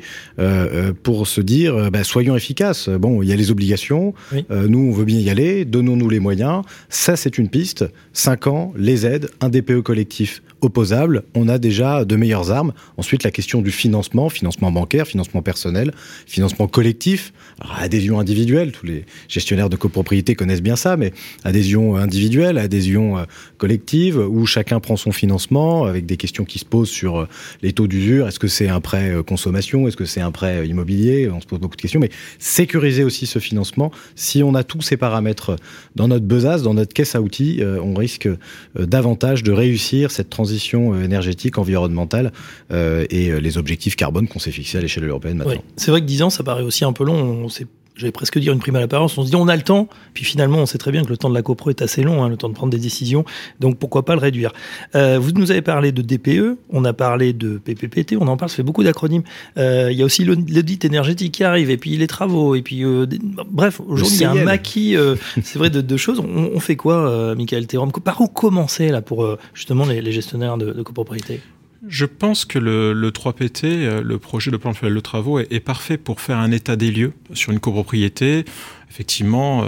pour 1.04 1.28
se 1.28 1.42
dire, 1.42 1.92
bah, 1.92 2.04
soyons 2.04 2.36
efficaces. 2.36 2.90
Bon, 2.90 3.22
il 3.22 3.30
y 3.30 3.34
a 3.34 3.36
les 3.36 3.52
obligations, 3.52 4.14
nous 4.50 4.80
on 4.80 4.92
veut 4.92 5.06
bien 5.06 5.20
y 5.20 5.30
aller, 5.30 5.66
donnons-nous 5.66 6.10
les 6.10 6.20
moyens. 6.20 6.64
Ça, 6.90 7.16
c'est 7.16 7.38
une 7.38 7.50
piste. 7.50 7.86
5 8.14 8.48
ans, 8.48 8.74
les 8.78 9.06
aides, 9.06 9.30
un 9.42 9.50
DPE 9.50 9.82
collectif 9.82 10.42
opposable, 10.64 11.24
on 11.36 11.48
a 11.48 11.58
déjà 11.58 12.06
de 12.06 12.16
meilleures 12.16 12.52
armes. 12.52 12.74
Ensuite, 12.98 13.24
la 13.24 13.32
question 13.32 13.62
du 13.62 13.72
financement, 13.72 14.30
financement 14.30 14.72
bancaire, 14.72 15.08
financement 15.08 15.42
personnel, 15.42 15.92
financement 16.26 16.68
collectif, 16.68 17.34
adhésion 17.80 18.20
individuelle, 18.20 18.72
tous 18.72 18.86
les 18.86 19.06
gestionnaires 19.28 19.70
de 19.70 19.76
copropriété 19.76 20.36
connaissent 20.36 20.62
bien 20.62 20.76
ça, 20.76 20.98
mais 20.98 21.14
adhésion 21.44 21.96
individuelle, 21.96 22.58
adhésion 22.58 23.18
euh, 23.18 23.24
collective, 23.58 24.18
où 24.18 24.46
chacun 24.46 24.80
prend 24.80 24.98
son 24.98 25.12
financement, 25.12 25.86
avec 25.86 26.06
des 26.06 26.18
questions 26.18 26.46
qui 26.46 26.60
se 26.60 26.66
posent 26.66 26.90
sur 26.90 27.22
euh, 27.22 27.28
les 27.62 27.74
taux 27.74 27.88
d'usure, 27.88 28.28
est-ce 28.28 28.40
que 28.40 28.48
c'est 28.48 28.70
un 28.70 28.82
prêt 28.82 29.12
euh, 29.12 29.24
consommation, 29.24 29.88
est-ce 29.88 29.98
que 29.98 30.06
c'est 30.06 30.22
un 30.22 30.32
prêt 30.32 30.68
immobilier, 30.68 31.30
on 31.30 31.42
se 31.42 31.48
pose 31.48 31.60
beaucoup 31.60 31.76
de 31.76 31.82
questions, 31.82 32.00
mais 32.00 32.10
sécuriser 32.40 33.04
aussi 33.04 33.26
ce 33.26 33.40
financement, 33.40 33.92
si 34.16 34.44
on 34.44 34.56
a 34.56 34.64
tous 34.64 34.82
ces 34.82 34.98
paramètres 34.98 35.56
dans 35.96 36.08
notre 36.08 36.26
besace, 36.26 36.64
dans 36.64 36.74
notre 36.74 36.94
caisse 36.94 37.16
à 37.16 37.22
outils, 37.22 37.62
on 37.64 37.94
risque 37.94 38.30
davantage 38.78 39.44
de 39.44 39.52
réussir 39.52 40.12
cette 40.12 40.30
transition 40.30 40.53
euh, 40.74 41.04
énergétique, 41.04 41.58
environnementale 41.58 42.32
euh, 42.72 43.06
et 43.10 43.30
euh, 43.30 43.40
les 43.40 43.58
objectifs 43.58 43.96
carbone 43.96 44.28
qu'on 44.28 44.40
s'est 44.40 44.52
fixés 44.52 44.78
à 44.78 44.82
l'échelle 44.82 45.08
européenne 45.08 45.38
maintenant. 45.38 45.64
C'est 45.78 45.92
vrai 45.92 46.02
que 46.02 46.06
10 46.06 46.24
ans, 46.24 46.30
ça 46.30 46.44
paraît 46.44 46.64
aussi 46.64 46.86
un 46.86 46.94
peu 46.94 47.04
long. 47.04 47.44
On 47.46 47.50
j'allais 47.96 48.12
presque 48.12 48.40
dire 48.40 48.54
une 48.54 48.60
prime 48.60 48.76
à 48.76 48.80
l'apparence. 48.80 49.18
On 49.18 49.24
se 49.24 49.30
dit 49.30 49.36
on 49.36 49.48
a 49.48 49.56
le 49.56 49.62
temps, 49.62 49.88
puis 50.14 50.26
finalement 50.26 50.60
on 50.60 50.66
sait 50.66 50.78
très 50.78 50.92
bien 50.92 51.04
que 51.04 51.10
le 51.10 51.18
temps 51.18 51.30
de 51.30 51.36
la 51.36 51.42
copro 51.42 51.70
est 51.70 51.82
assez 51.82 52.04
long, 52.04 52.24
hein, 52.24 52.30
le 52.30 52.38
temps 52.38 52.50
de 52.50 52.54
prendre 52.54 52.72
des 52.72 52.80
décisions, 52.80 53.26
donc 53.60 53.78
pourquoi 53.78 54.06
pas 54.06 54.16
le 54.16 54.22
réduire? 54.22 54.54
Euh, 54.96 55.20
vous 55.20 55.32
nous 55.32 55.52
avez 55.52 55.62
parlé 55.62 55.92
de 55.92 56.02
DPE, 56.02 56.58
on 56.70 56.86
a 56.86 56.94
parlé 56.94 57.34
de 57.34 57.58
PPPT, 57.58 58.16
on 58.20 58.28
en 58.28 58.38
parle, 58.38 58.50
ça 58.50 58.58
fait 58.58 58.64
beaucoup 58.64 58.84
d'acronymes. 58.84 59.24
Euh, 59.58 59.90
il 59.92 59.98
y 59.98 60.02
a 60.02 60.06
aussi 60.06 60.24
l'audit 60.26 60.86
énergétique 60.86 61.34
qui 61.34 61.44
arrive, 61.44 61.70
et 61.70 61.78
puis 61.78 61.98
les 61.98 62.08
travaux, 62.08 62.56
et 62.56 62.62
puis 62.62 62.84
euh, 62.84 63.06
bref, 63.52 63.80
aujourd'hui 63.86 64.16
il 64.16 64.22
y 64.22 64.26
a 64.26 64.32
un 64.32 64.44
maquis, 64.44 64.96
euh, 64.96 65.16
c'est 65.44 65.60
vrai, 65.60 65.70
de, 65.70 65.82
de, 65.82 65.98
choses. 65.98 66.20
On, 66.20 66.52
on 66.54 66.60
fait 66.60 66.76
quoi, 66.76 67.08
euh, 67.10 67.36
Michael 67.36 67.68
Thérum? 67.68 67.92
Par 67.92 68.20
où 68.22 68.28
commencer 68.28 68.90
là 68.90 69.02
pour 69.02 69.24
euh, 69.24 69.38
justement 69.54 69.86
les, 69.86 70.02
les 70.02 70.12
gestionnaires 70.12 70.58
de, 70.58 70.72
de 70.72 70.82
copropriété? 70.82 71.42
Je 71.88 72.06
pense 72.06 72.46
que 72.46 72.60
le, 72.60 72.94
le 72.94 73.12
3PT, 73.12 73.66
euh, 73.66 74.02
le 74.02 74.18
projet 74.18 74.52
de 74.52 74.58
plan 74.58 74.72
de 74.72 75.00
travaux, 75.00 75.40
est, 75.40 75.52
est, 75.52 75.60
parfait 75.60 75.98
pour 75.98 76.22
faire 76.22 76.38
un 76.38 76.52
état 76.52 76.76
des 76.76 76.92
lieux 76.92 77.14
sur 77.34 77.52
une 77.52 77.60
copropriété, 77.60 78.46
effectivement, 78.94 79.66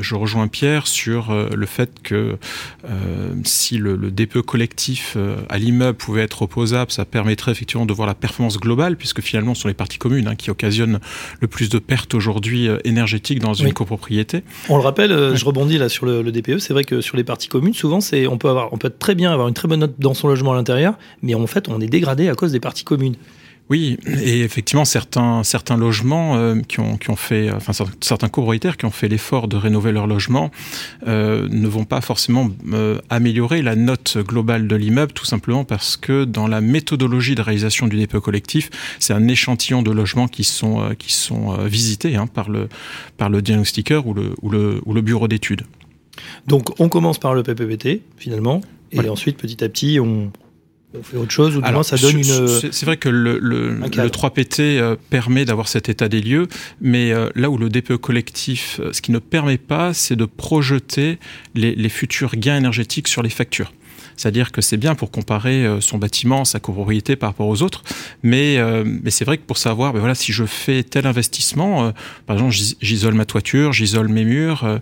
je 0.00 0.14
rejoins 0.14 0.48
Pierre 0.48 0.86
sur 0.86 1.32
le 1.32 1.66
fait 1.66 1.90
que 2.02 2.38
si 3.44 3.76
le, 3.76 3.96
le 3.96 4.10
DPE 4.10 4.40
collectif 4.40 5.16
à 5.50 5.58
l'immeuble 5.58 5.98
pouvait 5.98 6.22
être 6.22 6.40
opposable, 6.42 6.90
ça 6.90 7.04
permettrait 7.04 7.52
effectivement 7.52 7.84
de 7.84 7.92
voir 7.92 8.08
la 8.08 8.14
performance 8.14 8.58
globale, 8.58 8.96
puisque 8.96 9.20
finalement, 9.20 9.54
ce 9.54 9.62
sont 9.62 9.68
les 9.68 9.74
parties 9.74 9.98
communes 9.98 10.26
hein, 10.26 10.36
qui 10.36 10.50
occasionnent 10.50 11.00
le 11.40 11.48
plus 11.48 11.68
de 11.68 11.78
pertes 11.78 12.14
aujourd'hui 12.14 12.68
énergétiques 12.84 13.40
dans 13.40 13.54
une 13.54 13.74
copropriété. 13.74 14.42
On 14.70 14.76
le 14.76 14.82
rappelle, 14.82 15.36
je 15.36 15.44
rebondis 15.44 15.76
là 15.76 15.90
sur 15.90 16.06
le, 16.06 16.22
le 16.22 16.32
DPE, 16.32 16.58
c'est 16.58 16.72
vrai 16.72 16.84
que 16.84 17.02
sur 17.02 17.16
les 17.16 17.24
parties 17.24 17.48
communes, 17.48 17.74
souvent, 17.74 18.00
c'est 18.00 18.26
on 18.26 18.38
peut 18.38 18.48
avoir, 18.48 18.72
on 18.72 18.78
peut 18.78 18.90
très 18.90 19.14
bien 19.14 19.32
avoir 19.32 19.48
une 19.48 19.54
très 19.54 19.68
bonne 19.68 19.80
note 19.80 19.94
dans 19.98 20.14
son 20.14 20.28
logement 20.28 20.52
à 20.52 20.54
l'intérieur, 20.54 20.94
mais 21.22 21.34
en 21.34 21.46
fait, 21.46 21.68
on 21.68 21.80
est 21.80 21.86
dégradé 21.86 22.30
à 22.30 22.34
cause 22.34 22.52
des 22.52 22.60
parties 22.60 22.84
communes. 22.84 23.16
Oui, 23.72 23.96
et 24.06 24.42
effectivement, 24.42 24.84
certains, 24.84 25.42
certains 25.44 25.78
logements 25.78 26.36
euh, 26.36 26.60
qui, 26.60 26.78
ont, 26.80 26.98
qui 26.98 27.08
ont 27.08 27.16
fait, 27.16 27.50
enfin 27.50 27.72
certains 28.02 28.28
copropriétaires 28.28 28.76
qui 28.76 28.84
ont 28.84 28.90
fait 28.90 29.08
l'effort 29.08 29.48
de 29.48 29.56
rénover 29.56 29.92
leur 29.92 30.06
logement 30.06 30.50
euh, 31.06 31.48
ne 31.50 31.66
vont 31.68 31.86
pas 31.86 32.02
forcément 32.02 32.50
euh, 32.74 32.98
améliorer 33.08 33.62
la 33.62 33.74
note 33.74 34.18
globale 34.18 34.68
de 34.68 34.76
l'immeuble, 34.76 35.14
tout 35.14 35.24
simplement 35.24 35.64
parce 35.64 35.96
que 35.96 36.24
dans 36.24 36.48
la 36.48 36.60
méthodologie 36.60 37.34
de 37.34 37.40
réalisation 37.40 37.86
du 37.86 37.98
DPE 37.98 38.18
collectif, 38.18 38.68
c'est 38.98 39.14
un 39.14 39.26
échantillon 39.26 39.80
de 39.80 39.90
logements 39.90 40.28
qui 40.28 40.44
sont, 40.44 40.94
qui 40.98 41.14
sont 41.14 41.56
visités 41.64 42.14
hein, 42.16 42.26
par, 42.26 42.50
le, 42.50 42.68
par 43.16 43.30
le 43.30 43.40
diagnostiqueur 43.40 44.06
ou 44.06 44.12
le, 44.12 44.34
ou 44.42 44.50
le, 44.50 44.82
ou 44.84 44.92
le 44.92 45.00
bureau 45.00 45.28
d'études. 45.28 45.62
Donc 46.46 46.78
on 46.78 46.90
commence 46.90 47.18
par 47.18 47.32
le 47.32 47.42
PPPT 47.42 48.02
finalement, 48.18 48.60
et 48.90 49.08
ensuite 49.08 49.38
petit 49.38 49.64
à 49.64 49.70
petit 49.70 49.98
on, 49.98 50.30
on 50.94 51.02
fait 51.02 51.16
autre 51.16 51.30
chose 51.30 51.56
ou 51.56 51.62
du 51.62 51.72
moins 51.72 51.82
ça 51.82 51.96
donne 51.96 52.18
une. 52.18 52.48
C'est 52.72 52.84
vrai 52.84 52.96
que 52.96 53.08
le, 53.08 53.38
le, 53.38 53.70
le 53.70 54.08
3PT 54.08 54.60
euh, 54.60 54.96
permet 55.10 55.44
d'avoir 55.44 55.68
cet 55.68 55.88
état 55.88 56.08
des 56.08 56.20
lieux, 56.20 56.48
mais 56.80 57.12
euh, 57.12 57.30
là 57.34 57.50
où 57.50 57.56
le 57.56 57.68
DPE 57.68 57.96
collectif, 57.96 58.80
euh, 58.80 58.92
ce 58.92 59.00
qui 59.00 59.12
ne 59.12 59.18
permet 59.18 59.58
pas, 59.58 59.94
c'est 59.94 60.16
de 60.16 60.24
projeter 60.24 61.18
les, 61.54 61.74
les 61.74 61.88
futurs 61.88 62.36
gains 62.36 62.56
énergétiques 62.56 63.08
sur 63.08 63.22
les 63.22 63.30
factures. 63.30 63.72
C'est-à-dire 64.16 64.52
que 64.52 64.60
c'est 64.60 64.76
bien 64.76 64.94
pour 64.94 65.10
comparer 65.10 65.66
euh, 65.66 65.80
son 65.80 65.98
bâtiment, 65.98 66.44
sa 66.44 66.60
copropriété 66.60 67.16
par 67.16 67.30
rapport 67.30 67.48
aux 67.48 67.62
autres, 67.62 67.82
mais, 68.22 68.58
euh, 68.58 68.84
mais 68.84 69.10
c'est 69.10 69.24
vrai 69.24 69.38
que 69.38 69.42
pour 69.42 69.58
savoir, 69.58 69.92
ben 69.92 70.00
voilà, 70.00 70.14
si 70.14 70.32
je 70.32 70.44
fais 70.44 70.82
tel 70.82 71.06
investissement, 71.06 71.84
euh, 71.84 71.90
par 72.26 72.36
exemple, 72.36 72.54
j'isole 72.80 73.14
ma 73.14 73.24
toiture, 73.24 73.72
j'isole 73.72 74.08
mes 74.08 74.24
murs 74.24 74.80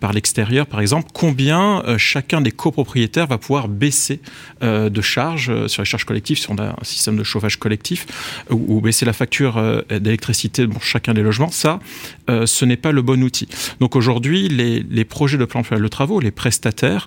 par 0.00 0.12
l'extérieur, 0.12 0.66
par 0.66 0.80
exemple, 0.80 1.10
combien 1.12 1.82
chacun 1.96 2.40
des 2.40 2.50
copropriétaires 2.50 3.26
va 3.26 3.38
pouvoir 3.38 3.68
baisser 3.68 4.20
de 4.62 5.00
charges 5.00 5.66
sur 5.66 5.82
les 5.82 5.86
charges 5.86 6.04
collectives, 6.04 6.38
si 6.38 6.50
on 6.50 6.56
a 6.56 6.68
un 6.68 6.84
système 6.84 7.16
de 7.16 7.24
chauffage 7.24 7.58
collectif, 7.58 8.06
ou, 8.50 8.80
baisser 8.80 9.04
la 9.04 9.12
facture 9.12 9.82
d'électricité 9.90 10.66
pour 10.66 10.82
chacun 10.82 11.14
des 11.14 11.22
logements, 11.22 11.50
ça, 11.50 11.80
ce 12.28 12.64
n'est 12.64 12.76
pas 12.76 12.92
le 12.92 13.02
bon 13.02 13.22
outil. 13.22 13.48
Donc 13.80 13.96
aujourd'hui, 13.96 14.48
les, 14.48 15.04
projets 15.04 15.38
de 15.38 15.44
plan 15.44 15.62
de 15.62 15.88
travaux, 15.88 16.20
les 16.20 16.30
prestataires 16.30 17.06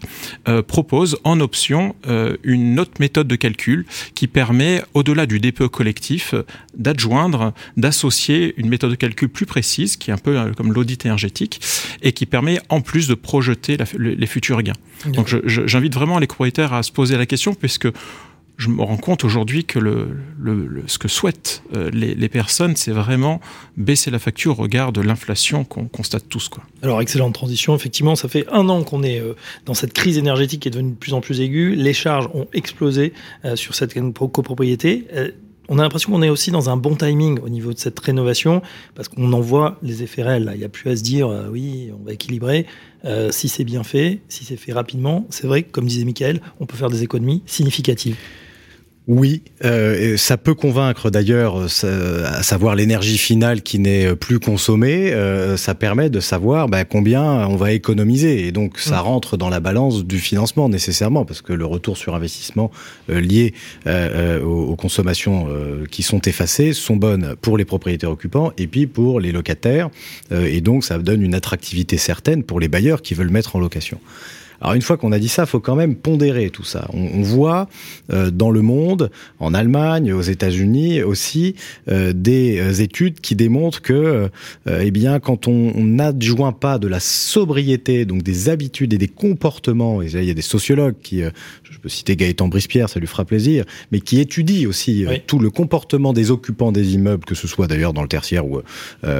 proposent 0.67 1.17
en 1.23 1.39
option 1.39 1.60
euh, 2.07 2.37
une 2.43 2.79
autre 2.79 2.93
méthode 2.99 3.27
de 3.27 3.35
calcul 3.35 3.85
qui 4.15 4.27
permet, 4.27 4.83
au-delà 4.93 5.25
du 5.25 5.39
DPE 5.39 5.67
collectif, 5.67 6.33
d'adjoindre, 6.75 7.53
d'associer 7.77 8.53
une 8.57 8.69
méthode 8.69 8.91
de 8.91 8.95
calcul 8.95 9.29
plus 9.29 9.45
précise, 9.45 9.97
qui 9.97 10.11
est 10.11 10.13
un 10.13 10.17
peu 10.17 10.37
euh, 10.37 10.53
comme 10.53 10.73
l'audit 10.73 11.05
énergétique, 11.05 11.61
et 12.01 12.13
qui 12.13 12.25
permet 12.25 12.59
en 12.69 12.81
plus 12.81 13.07
de 13.07 13.13
projeter 13.13 13.77
les 13.97 14.27
futurs 14.27 14.61
gains. 14.61 14.73
Donc 15.07 15.27
j'invite 15.45 15.93
vraiment 15.93 16.19
les 16.19 16.27
propriétaires 16.27 16.73
à 16.73 16.83
se 16.83 16.91
poser 16.91 17.17
la 17.17 17.25
question, 17.25 17.53
puisque 17.53 17.87
je 18.61 18.69
me 18.69 18.83
rends 18.83 18.97
compte 18.97 19.23
aujourd'hui 19.23 19.65
que 19.65 19.79
le, 19.79 20.83
ce 20.85 20.99
que 20.99 21.07
souhaitent 21.07 21.63
euh, 21.75 21.89
les, 21.91 22.29
personnes, 22.29 22.75
c'est 22.75 22.91
vraiment 22.91 23.41
baisser 23.75 24.11
la 24.11 24.19
facture 24.19 24.59
au 24.59 24.61
regard 24.61 24.91
de 24.91 25.01
l'inflation 25.01 25.63
qu'on 25.63 25.87
constate 25.87 26.29
tous. 26.29 26.49
Alors, 26.83 27.01
excellente 27.01 27.33
transition. 27.33 27.75
Effectivement, 27.75 28.15
ça 28.15 28.27
fait 28.27 28.45
un 28.51 28.69
an 28.69 28.83
qu'on 28.83 29.01
est 29.01 29.19
euh, 29.19 29.33
dans 29.65 29.73
cette 29.73 29.93
crise 29.93 30.19
énergétique 30.19 30.61
qui 30.61 30.67
est 30.67 30.71
devenue 30.71 30.91
de 30.91 30.95
plus 30.95 31.15
en 31.15 31.21
plus 31.21 31.41
aiguë. 31.41 31.75
Les 31.75 31.93
charges 31.93 32.29
ont 32.35 32.47
explosé 32.53 33.13
euh, 33.45 33.55
sur 33.55 33.73
cette 33.73 33.95
copropriété. 34.13 35.07
on 35.67 35.79
a 35.79 35.81
l'impression 35.81 36.11
qu'on 36.11 36.21
est 36.21 36.29
aussi 36.29 36.51
dans 36.51 36.69
un 36.69 36.77
bon 36.77 36.95
timing 36.95 37.39
au 37.39 37.49
niveau 37.49 37.73
de 37.73 37.79
cette 37.79 37.99
rénovation, 37.99 38.61
parce 38.93 39.07
qu'on 39.07 39.33
en 39.33 39.41
voit 39.41 39.79
les 39.81 40.03
effets 40.03 40.21
réels. 40.21 40.51
Il 40.53 40.59
n'y 40.59 40.65
a 40.65 40.69
plus 40.69 40.91
à 40.91 40.95
se 40.95 41.01
dire, 41.01 41.27
oui, 41.51 41.91
on 41.99 42.05
va 42.05 42.13
équilibrer. 42.13 42.67
si 43.31 43.49
c'est 43.49 43.63
bien 43.63 43.83
fait, 43.83 44.21
si 44.29 44.45
c'est 44.45 44.57
fait 44.57 44.73
rapidement, 44.73 45.25
c'est 45.29 45.47
vrai 45.47 45.63
que, 45.63 45.71
comme 45.71 45.87
disait 45.87 46.05
Michael, 46.05 46.41
on 46.59 46.67
peut 46.67 46.77
faire 46.77 46.91
des 46.91 47.01
économies 47.01 47.41
significatives. 47.47 48.17
Oui, 49.13 49.41
euh, 49.65 50.15
ça 50.15 50.37
peut 50.37 50.53
convaincre 50.53 51.09
d'ailleurs, 51.09 51.67
euh, 51.83 52.25
à 52.25 52.43
savoir 52.43 52.75
l'énergie 52.75 53.17
finale 53.17 53.61
qui 53.61 53.77
n'est 53.77 54.15
plus 54.15 54.39
consommée, 54.39 55.11
euh, 55.11 55.57
ça 55.57 55.75
permet 55.75 56.09
de 56.09 56.21
savoir 56.21 56.69
bah, 56.69 56.85
combien 56.85 57.21
on 57.21 57.57
va 57.57 57.73
économiser 57.73 58.47
et 58.47 58.53
donc 58.53 58.79
ça 58.79 59.01
mmh. 59.01 59.05
rentre 59.05 59.35
dans 59.35 59.49
la 59.49 59.59
balance 59.59 60.05
du 60.05 60.17
financement 60.17 60.69
nécessairement 60.69 61.25
parce 61.25 61.41
que 61.41 61.51
le 61.51 61.65
retour 61.65 61.97
sur 61.97 62.15
investissement 62.15 62.71
lié 63.09 63.53
aux, 63.85 64.77
consommations 64.77 65.47
qui 65.91 66.03
sont 66.03 66.21
effacées 66.21 66.71
sont 66.71 66.95
bonnes 66.95 67.35
pour 67.41 67.57
les 67.57 67.65
propriétaires 67.65 68.11
occupants 68.11 68.53
et 68.57 68.67
puis 68.67 68.87
pour 68.87 69.19
les 69.19 69.33
locataires 69.33 69.89
et 70.31 70.61
donc 70.61 70.85
ça 70.85 70.97
donne 70.99 71.21
une 71.21 71.35
attractivité 71.35 71.97
certaine 71.97 72.43
pour 72.43 72.61
les 72.61 72.69
bailleurs 72.69 73.01
qui 73.01 73.13
veulent 73.13 73.29
mettre 73.29 73.57
en 73.57 73.59
location. 73.59 73.99
Alors 74.61 74.75
une 74.75 74.81
fois 74.81 74.97
qu'on 74.97 75.11
a 75.11 75.19
dit 75.19 75.27
ça, 75.27 75.45
faut 75.45 75.59
quand 75.59 75.75
même 75.75 75.95
pondérer 75.95 76.51
tout 76.51 76.63
ça. 76.63 76.87
On, 76.93 77.19
on 77.19 77.21
voit 77.21 77.67
euh, 78.13 78.29
dans 78.29 78.51
le 78.51 78.61
monde, 78.61 79.09
en 79.39 79.53
Allemagne, 79.53 80.13
aux 80.13 80.21
États-Unis 80.21 81.01
aussi, 81.01 81.55
euh, 81.89 82.13
des 82.13 82.59
euh, 82.59 82.81
études 82.81 83.19
qui 83.21 83.35
démontrent 83.35 83.81
que, 83.81 84.29
eh 84.69 84.91
bien, 84.91 85.19
quand 85.19 85.47
on 85.47 85.83
n'adjoint 85.83 86.51
pas 86.51 86.77
de 86.77 86.87
la 86.87 86.99
sobriété, 86.99 88.05
donc 88.05 88.21
des 88.21 88.49
habitudes 88.49 88.93
et 88.93 88.97
des 88.97 89.07
comportements, 89.07 90.01
et 90.01 90.07
il 90.07 90.23
y 90.23 90.29
a 90.29 90.33
des 90.33 90.41
sociologues 90.41 90.95
qui, 91.01 91.21
je 91.21 91.79
peux 91.79 91.89
citer 91.89 92.15
Gaëtan 92.15 92.47
Brispierre, 92.47 92.89
ça 92.89 92.99
lui 92.99 93.07
fera 93.07 93.25
plaisir, 93.25 93.65
mais 93.91 93.99
qui 93.99 94.19
étudient 94.19 94.67
aussi 94.67 95.05
tout 95.25 95.39
le 95.39 95.49
comportement 95.49 96.13
des 96.13 96.31
occupants 96.31 96.71
des 96.71 96.93
immeubles, 96.93 97.25
que 97.25 97.35
ce 97.35 97.47
soit 97.47 97.67
d'ailleurs 97.67 97.93
dans 97.93 98.01
le 98.01 98.07
tertiaire 98.07 98.45
ou, 98.45 98.61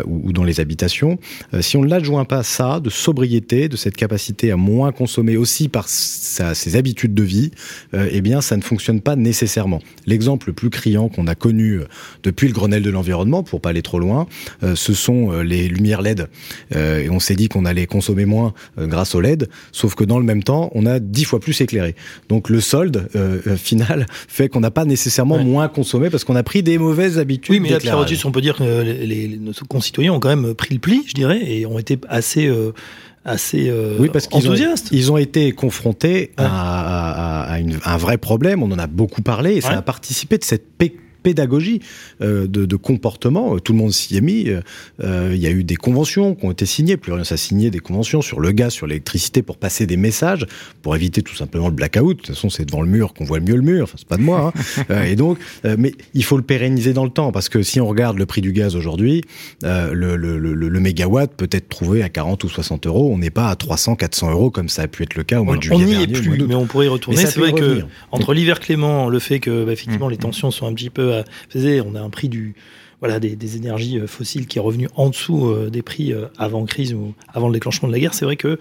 ou 0.06 0.34
dans 0.34 0.44
les 0.44 0.60
habitations. 0.60 1.18
si 1.62 1.78
on 1.78 1.82
ne 1.82 1.90
l'adjoint 1.90 2.26
pas 2.26 2.44
ça, 2.44 2.80
de 2.80 2.90
sobriété, 2.90 3.70
de 3.70 3.78
cette 3.78 3.98
capacité 3.98 4.52
à 4.52 4.58
moins 4.58 4.92
consommer 4.92 5.31
mais 5.32 5.38
aussi 5.38 5.70
par 5.70 5.88
ses 5.88 6.76
habitudes 6.76 7.14
de 7.14 7.24
vie, 7.24 7.52
euh, 7.94 8.10
eh 8.12 8.20
bien, 8.20 8.42
ça 8.42 8.58
ne 8.58 8.62
fonctionne 8.62 9.00
pas 9.00 9.16
nécessairement. 9.16 9.80
L'exemple 10.06 10.48
le 10.48 10.54
plus 10.54 10.70
criant 10.70 11.08
qu'on 11.08 11.26
a 11.26 11.36
connu 11.36 11.76
euh, 11.76 11.88
depuis 12.24 12.50
le 12.50 12.54
Grenelle 12.54 12.84
de 12.84 12.90
l'environnement, 12.90 13.42
pour 13.42 13.62
pas 13.62 13.70
aller 13.70 13.82
trop 13.82 13.98
loin, 13.98 14.28
euh, 14.64 14.76
ce 14.76 14.94
sont 14.94 15.32
les 15.42 15.70
lumières 15.70 16.02
LED. 16.02 16.28
et 16.76 17.10
on 17.10 17.22
s'est 17.22 17.36
dit 17.36 17.48
qu'on 17.48 17.64
allait 17.64 17.86
consommer 17.86 18.26
moins 18.26 18.54
grâce 18.78 19.16
aux 19.16 19.22
LED, 19.22 19.48
sauf 19.72 19.96
que 19.96 20.04
dans 20.04 20.20
le 20.20 20.26
même 20.26 20.44
temps, 20.44 20.70
on 20.76 20.86
a 20.86 21.00
dix 21.00 21.24
fois 21.24 21.40
plus 21.40 21.62
éclairé. 21.62 21.96
Donc 22.28 22.50
le 22.50 22.60
solde 22.60 23.08
final 23.56 24.06
fait 24.28 24.50
qu'on 24.50 24.60
n'a 24.60 24.72
pas 24.72 24.84
nécessairement 24.84 25.38
moins 25.40 25.70
consommé 25.70 26.10
parce 26.10 26.26
qu'on 26.26 26.36
a 26.36 26.44
pris 26.44 26.62
des 26.62 26.78
mauvaises 26.78 27.20
habitudes. 27.20 27.54
Oui, 27.54 27.60
mais 27.62 27.70
là, 27.70 27.80
Pierre 27.80 28.06
on 28.26 28.32
peut 28.32 28.42
dire 28.42 28.58
que 28.58 28.82
les, 28.82 29.40
nos 29.40 29.54
concitoyens 29.70 30.14
ont 30.14 30.20
quand 30.20 30.36
même 30.36 30.54
pris 30.54 30.74
le 30.74 30.80
pli, 30.80 31.04
je 31.08 31.14
dirais, 31.14 31.40
et 31.50 31.66
ont 31.66 31.80
été 31.80 31.98
assez 32.10 32.52
assez 33.24 33.70
euh, 33.70 33.98
oui, 34.00 34.10
parce 34.12 34.28
qu'ils 34.28 34.48
enthousiastes. 34.48 34.88
Ont, 34.88 34.96
ils 34.96 35.12
ont 35.12 35.18
été 35.18 35.52
confrontés 35.52 36.32
à, 36.38 36.46
à, 36.46 37.56
à 37.56 37.94
un 37.94 37.98
vrai 37.98 38.18
problème, 38.18 38.64
on 38.64 38.72
en 38.72 38.80
a 38.80 38.88
beaucoup 38.88 39.22
parlé, 39.22 39.56
et 39.56 39.62
ça 39.62 39.78
a 39.78 39.82
participé 39.82 40.38
de 40.38 40.44
cette 40.44 40.68
pédagogie 41.22 41.82
euh, 42.22 42.48
de, 42.48 42.66
de, 42.66 42.76
comportement. 42.76 43.60
Tout 43.60 43.74
le 43.74 43.80
monde 43.80 43.92
s'y 43.92 44.18
est 44.18 44.22
mis. 44.22 44.50
Euh, 44.50 45.32
il 45.34 45.40
y 45.40 45.48
a 45.48 45.52
eu 45.52 45.64
des 45.64 45.76
conventions 45.76 46.36
qui 46.36 46.46
ont 46.46 46.52
été 46.52 46.66
signées. 46.66 46.98
Plurion 46.98 47.24
a 47.30 47.38
signé 47.38 47.70
des 47.70 47.80
conventions 47.80 48.22
sur 48.22 48.40
le 48.40 48.52
gaz, 48.52 48.74
sur 48.74 48.88
l'électricité 48.88 49.42
pour 49.42 49.58
passer 49.58 49.86
des 49.86 49.98
messages, 49.98 50.46
pour 50.82 50.96
éviter 50.96 51.22
tout 51.22 51.36
simplement 51.36 51.68
le 51.68 51.74
blackout. 51.74 52.18
De 52.18 52.22
toute 52.22 52.28
façon, 52.28 52.50
c'est 52.50 52.66
devant 52.66 52.82
le 52.82 52.88
mur 52.88 53.14
qu'on 53.14 53.26
voit 53.26 53.40
le 53.40 53.46
mieux 53.46 53.56
le 53.56 53.62
mur. 53.62 53.84
Enfin, 53.84 53.96
c'est 53.98 54.08
pas 54.08 54.18
de 54.18 54.22
moi. 54.22 54.52
Hein. 54.56 54.84
euh, 54.92 55.04
et 55.04 55.16
donc, 55.16 55.38
euh, 55.66 55.76
mais 55.78 55.94
il 56.14 56.24
faut 56.24 56.38
le 56.38 56.44
pérenniser 56.44 56.94
dans 56.94 57.04
le 57.04 57.10
temps 57.10 57.32
parce 57.32 57.50
que 57.50 57.62
si 57.62 57.80
on 57.80 57.88
regarde 57.88 58.18
le 58.18 58.26
prix 58.26 58.42
du 58.42 58.52
gaz 58.52 58.76
aujourd'hui, 58.76 59.24
euh, 59.64 59.94
le, 59.94 60.16
le, 60.16 60.38
le, 60.38 60.54
le, 60.54 60.80
mégawatt 60.80 61.32
peut 61.36 61.50
être 61.52 61.70
trouvé 61.70 62.04
à 62.04 62.10
40 62.10 62.44
ou 62.44 62.50
60 62.50 62.88
euros. 62.88 63.12
On 63.14 63.18
n'est 63.18 63.30
pas 63.30 63.48
à 63.48 63.56
300, 63.56 63.96
400 63.96 64.32
euros 64.32 64.52
comme 64.52 64.70
ça 64.70 64.84
a 64.84 64.88
pu 64.88 65.04
être 65.04 65.16
le 65.16 65.24
cas 65.24 65.40
au 65.40 65.44
mois 65.44 65.58
de 65.58 65.64
juillet 65.64 65.84
On 65.84 65.88
n'y 65.88 66.04
est 66.04 66.08
plus, 66.08 66.48
mais 66.48 66.56
on 66.56 66.66
pourrait 66.66 66.88
y 66.88 66.90
retourner. 66.90 67.26
C'est 67.26 67.40
vrai 67.40 67.54
que 67.54 67.84
entre 68.12 68.34
l'hiver 68.34 68.60
clément, 68.60 69.10
le 69.10 69.20
fait 69.20 69.40
que 69.40 69.66
bah, 69.66 69.72
effectivement 69.72 70.08
mmh. 70.08 70.12
les 70.12 70.18
tensions 70.18 70.52
sont 70.52 70.66
un 70.68 70.74
petit 70.74 70.90
peu 70.90 71.11
faisait, 71.50 71.82
on 71.82 71.96
a 71.96 72.02
un 72.02 72.10
prix 72.10 72.30
du 72.30 72.56
voilà 73.02 73.20
des, 73.20 73.58
énergies 73.58 74.00
euh, 74.00 74.08
fossiles 74.08 74.48
qui 74.48 74.60
est 74.60 74.62
revenu 74.62 74.88
en 74.96 75.10
dessous 75.10 75.48
euh, 75.48 75.70
des 75.70 75.82
prix 75.82 76.14
euh, 76.14 76.28
avant 76.38 76.66
crise 76.66 76.94
ou 76.94 77.14
avant 77.34 77.48
le 77.48 77.54
déclenchement 77.54 77.88
de 77.88 77.94
la 77.94 78.00
guerre. 78.00 78.14
C'est 78.14 78.26
vrai 78.26 78.38
que 78.38 78.60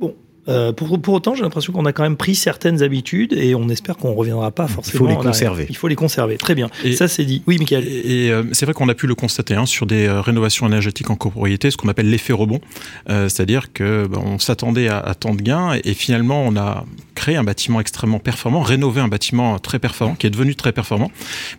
bon, 0.00 0.14
Euh, 0.48 0.72
pour, 0.72 1.00
pour 1.00 1.14
autant, 1.14 1.34
j'ai 1.34 1.42
l'impression 1.42 1.72
qu'on 1.72 1.86
a 1.86 1.92
quand 1.92 2.02
même 2.02 2.16
pris 2.16 2.34
certaines 2.34 2.82
habitudes 2.82 3.32
et 3.32 3.54
on 3.54 3.68
espère 3.68 3.96
qu'on 3.96 4.14
reviendra 4.14 4.50
pas 4.50 4.66
forcément. 4.68 4.94
Il 4.94 4.98
faut 4.98 5.06
les 5.06 5.12
arrière. 5.14 5.30
conserver. 5.32 5.66
Il 5.68 5.76
faut 5.76 5.88
les 5.88 5.94
conserver. 5.96 6.36
Très 6.36 6.54
bien. 6.54 6.68
Et- 6.84 6.92
Ça, 6.94 7.08
c'est 7.08 7.24
dit. 7.24 7.42
Oui, 7.46 7.58
Michael. 7.58 7.84
Et, 7.86 8.26
et, 8.26 8.30
euh, 8.32 8.44
c'est 8.52 8.64
vrai 8.66 8.74
qu'on 8.74 8.88
a 8.88 8.94
pu 8.94 9.06
le 9.06 9.14
constater 9.14 9.54
hein, 9.54 9.66
sur 9.66 9.86
des 9.86 10.06
euh, 10.06 10.20
rénovations 10.20 10.66
énergétiques 10.66 11.10
en 11.10 11.16
copropriété, 11.16 11.70
ce 11.70 11.76
qu'on 11.76 11.88
appelle 11.88 12.08
l'effet 12.10 12.32
rebond, 12.32 12.60
Euh, 13.08 13.28
c'est-à-dire 13.28 13.72
que 13.72 14.06
ben, 14.06 14.20
on 14.24 14.38
s'attendait 14.38 14.88
à, 14.88 14.98
à 14.98 15.14
tant 15.14 15.34
de 15.34 15.42
gains 15.42 15.74
et, 15.74 15.90
et 15.90 15.94
finalement 15.94 16.42
on 16.46 16.56
a 16.56 16.84
créé 17.14 17.36
un 17.36 17.44
bâtiment 17.44 17.80
extrêmement 17.80 18.18
performant, 18.18 18.60
rénové 18.60 19.00
un 19.00 19.08
bâtiment 19.08 19.58
très 19.58 19.78
performant, 19.78 20.14
qui 20.14 20.26
est 20.26 20.30
devenu 20.30 20.54
très 20.54 20.72
performant. 20.72 21.10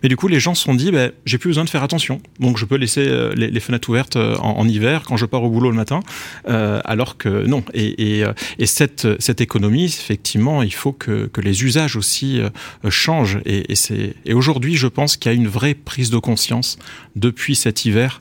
Mais 0.02 0.08
du 0.08 0.16
coup, 0.16 0.28
les 0.28 0.38
gens 0.40 0.54
se 0.54 0.62
sont 0.62 0.74
dit, 0.74 0.90
ben, 0.92 1.10
j'ai 1.26 1.36
plus 1.38 1.48
besoin 1.48 1.64
de 1.64 1.70
faire 1.70 1.82
attention, 1.82 2.20
donc 2.40 2.58
je 2.58 2.64
peux 2.64 2.76
laisser 2.76 3.04
les, 3.36 3.48
les 3.50 3.60
fenêtres 3.60 3.88
ouvertes 3.90 4.16
en, 4.16 4.58
en 4.58 4.68
hiver 4.68 5.02
quand 5.06 5.16
je 5.16 5.26
pars 5.26 5.42
au 5.42 5.50
boulot 5.50 5.70
le 5.70 5.76
matin, 5.76 6.00
euh, 6.48 6.80
alors 6.84 7.16
que 7.18 7.44
non. 7.46 7.62
Et, 7.74 8.20
et, 8.20 8.24
et 8.58 8.66
cette, 8.78 9.06
cette 9.20 9.40
économie, 9.40 9.84
effectivement, 9.86 10.62
il 10.62 10.72
faut 10.72 10.92
que, 10.92 11.26
que 11.26 11.40
les 11.40 11.56
usages 11.64 11.96
aussi 11.96 12.40
euh, 12.40 12.50
changent. 12.90 13.38
Et, 13.44 13.72
et, 13.72 13.74
c'est- 13.74 14.14
et 14.24 14.34
aujourd'hui, 14.34 14.76
je 14.76 14.86
pense 14.88 15.16
qu'il 15.16 15.30
y 15.32 15.34
a 15.34 15.36
une 15.36 15.48
vraie 15.48 15.74
prise 15.74 16.10
de 16.10 16.18
conscience 16.18 16.78
depuis 17.16 17.54
cet 17.56 17.84
hiver 17.86 18.20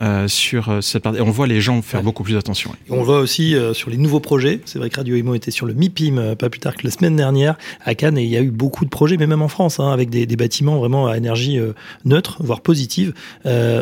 euh, 0.00 0.28
sur 0.28 0.68
euh, 0.68 0.80
cette. 0.80 1.04
Et 1.06 1.20
on 1.20 1.30
voit 1.38 1.46
les 1.48 1.60
gens 1.60 1.82
faire 1.82 2.00
Ouais. 2.00 2.04
beaucoup 2.04 2.22
plus 2.22 2.36
attention. 2.36 2.70
On 2.88 3.02
voit 3.02 3.18
aussi 3.20 3.54
euh, 3.56 3.74
sur 3.74 3.90
les 3.90 3.96
nouveaux 3.96 4.20
projets. 4.20 4.60
C'est 4.64 4.78
vrai 4.78 4.88
que 4.90 4.96
Radio 4.96 5.16
Imo 5.16 5.34
était 5.34 5.50
sur 5.50 5.66
le 5.66 5.74
MIPIM 5.74 6.36
pas 6.36 6.48
plus 6.48 6.60
tard 6.60 6.74
que 6.76 6.84
la 6.86 6.92
semaine 6.92 7.16
dernière 7.16 7.56
à 7.84 7.94
Cannes 7.96 8.16
et 8.16 8.22
il 8.24 8.30
y 8.30 8.36
a 8.36 8.42
eu 8.42 8.50
beaucoup 8.52 8.84
de 8.84 8.90
projets, 8.90 9.16
mais 9.18 9.26
même 9.26 9.42
en 9.42 9.48
France, 9.48 9.80
hein, 9.80 9.90
avec 9.90 10.08
des, 10.08 10.24
des 10.26 10.36
bâtiments 10.36 10.78
vraiment 10.78 11.08
à 11.08 11.16
énergie 11.16 11.58
neutre, 12.04 12.36
voire 12.40 12.60
positive, 12.60 13.12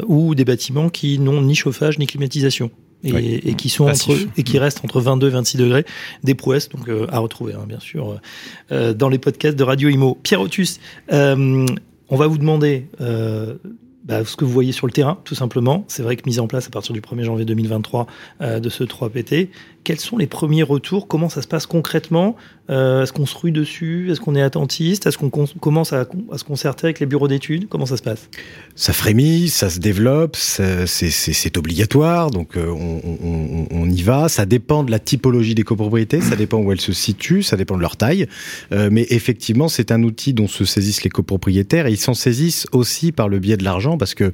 ou 0.06 0.34
des 0.34 0.44
bâtiments 0.46 0.88
qui 0.88 1.18
n'ont 1.18 1.42
ni 1.42 1.54
chauffage 1.54 1.98
ni 1.98 2.06
climatisation. 2.06 2.70
Et, 3.08 3.12
Oui. 3.12 3.40
et 3.44 3.54
qui 3.54 3.68
sont 3.68 3.86
Passif. 3.86 4.22
entre 4.24 4.38
et 4.38 4.42
qui 4.42 4.58
restent 4.58 4.84
entre 4.84 5.00
22 5.00 5.28
et 5.28 5.30
26 5.30 5.56
degrés 5.58 5.84
des 6.24 6.34
prouesses 6.34 6.68
donc 6.68 6.88
euh, 6.88 7.06
à 7.10 7.18
retrouver 7.18 7.54
hein, 7.54 7.64
bien 7.68 7.80
sûr 7.80 8.10
euh, 8.12 8.16
euh, 8.72 8.94
dans 8.94 9.08
les 9.08 9.18
podcasts 9.18 9.56
de 9.56 9.62
Radio 9.64 9.88
Imo. 9.88 10.18
Pierre 10.22 10.40
Otus, 10.40 10.80
euh, 11.12 11.66
on 12.08 12.16
va 12.16 12.26
vous 12.26 12.38
demander 12.38 12.86
euh, 13.00 13.54
bah, 14.04 14.24
ce 14.24 14.36
que 14.36 14.44
vous 14.44 14.52
voyez 14.52 14.70
sur 14.72 14.86
le 14.86 14.92
terrain, 14.92 15.18
tout 15.24 15.34
simplement. 15.34 15.84
C'est 15.88 16.02
vrai 16.04 16.16
que 16.16 16.22
mise 16.26 16.38
en 16.38 16.46
place 16.46 16.66
à 16.68 16.70
partir 16.70 16.92
du 16.92 17.00
1er 17.00 17.24
janvier 17.24 17.44
2023 17.44 18.06
euh, 18.40 18.60
de 18.60 18.68
ce 18.68 18.84
3PT, 18.84 19.48
quels 19.86 20.00
sont 20.00 20.18
les 20.18 20.26
premiers 20.26 20.64
retours? 20.64 21.06
Comment 21.06 21.28
ça 21.28 21.42
se 21.42 21.46
passe 21.46 21.64
concrètement? 21.64 22.34
Euh, 22.70 23.04
Est-ce 23.04 23.12
qu'on 23.12 23.24
se 23.24 23.36
rue 23.36 23.52
dessus? 23.52 24.10
Est-ce 24.10 24.20
qu'on 24.20 24.34
est 24.34 24.42
attentiste? 24.42 25.06
Est-ce 25.06 25.16
qu'on 25.16 25.30
commence 25.30 25.92
à, 25.92 26.08
se 26.36 26.42
concerter 26.42 26.88
avec 26.88 26.98
les 26.98 27.06
bureaux 27.06 27.28
d'études? 27.28 27.68
Comment 27.68 27.86
ça 27.86 27.96
se 27.96 28.02
passe? 28.02 28.28
Ça 28.74 28.92
frémit, 28.92 29.48
ça 29.48 29.70
se 29.70 29.78
développe, 29.78 30.34
c'est- 30.34 31.56
obligatoire, 31.56 32.32
donc 32.32 32.56
euh, 32.56 32.66
on, 32.68 33.88
y 33.88 34.02
va. 34.02 34.28
Ça 34.28 34.44
dépend 34.44 34.82
de 34.82 34.90
la 34.90 34.98
typologie 34.98 35.54
des 35.54 35.62
copropriétés, 35.62 36.20
ça 36.20 36.34
dépend 36.34 36.58
où 36.58 36.72
elles 36.72 36.80
se 36.80 36.92
situent, 36.92 37.44
ça 37.44 37.56
dépend 37.56 37.76
de 37.76 37.80
leur 37.80 37.96
taille. 37.96 38.26
Euh, 38.72 38.88
mais 38.90 39.06
effectivement, 39.10 39.68
c'est 39.68 39.92
un 39.92 40.02
outil 40.02 40.32
dont 40.32 40.48
se 40.48 40.64
saisissent 40.64 41.04
les 41.04 41.10
copropriétaires 41.10 41.86
et 41.86 41.92
ils 41.92 41.96
s'en 41.96 42.14
saisissent 42.14 42.66
aussi 42.72 43.12
par 43.12 43.28
le 43.28 43.38
biais 43.38 43.56
de 43.56 43.62
l'argent 43.62 43.96
parce 43.96 44.14
que 44.14 44.32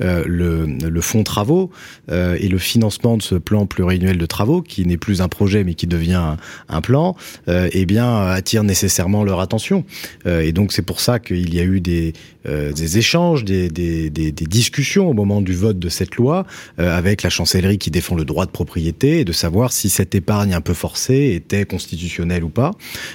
le, 0.00 0.64
le 0.64 1.00
fonds 1.02 1.24
travaux 1.24 1.70
et 2.10 2.48
le 2.48 2.58
financement 2.58 3.18
de 3.18 3.22
ce 3.22 3.34
plan 3.34 3.66
pluriannuel 3.66 4.16
de 4.16 4.26
travaux, 4.26 4.62
qui 4.62 4.86
n'est 4.86 4.93
plus 4.96 5.20
un 5.20 5.28
projet 5.28 5.64
mais 5.64 5.74
qui 5.74 5.86
devient 5.86 6.36
un, 6.68 6.80
plan, 6.80 7.16
euh, 7.48 7.68
eh 7.72 7.86
bien 7.86 8.26
attire 8.26 8.64
nécessairement 8.64 9.24
leur 9.24 9.40
attention. 9.40 9.84
Euh, 10.26 10.40
et 10.40 10.52
donc 10.52 10.72
c'est 10.72 10.82
pour 10.82 11.00
ça 11.00 11.18
qu'il 11.18 11.54
y 11.54 11.60
a 11.60 11.64
eu 11.64 11.80
des, 11.80 12.12
euh, 12.46 12.72
échanges, 12.72 13.44
des, 13.44 13.70
discussions 13.70 15.08
au 15.08 15.14
moment 15.14 15.40
du 15.40 15.54
vote 15.54 15.78
de 15.78 15.88
cette 15.88 16.16
loi 16.16 16.46
avec 16.78 17.22
la 17.22 17.30
chancellerie 17.30 17.78
qui 17.78 17.90
défend 17.90 18.14
le 18.14 18.24
droit 18.24 18.46
de 18.46 18.50
propriété 18.50 19.20
et 19.20 19.24
de 19.24 19.32
savoir 19.32 19.72
si 19.72 19.88
cette 19.88 20.14
épargne 20.14 20.54
un 20.54 20.60
peu 20.60 20.74
forcée 20.74 21.32
était 21.34 21.64
constitutionnelle 21.64 22.44
ou 22.44 22.50
pas. 22.50 22.72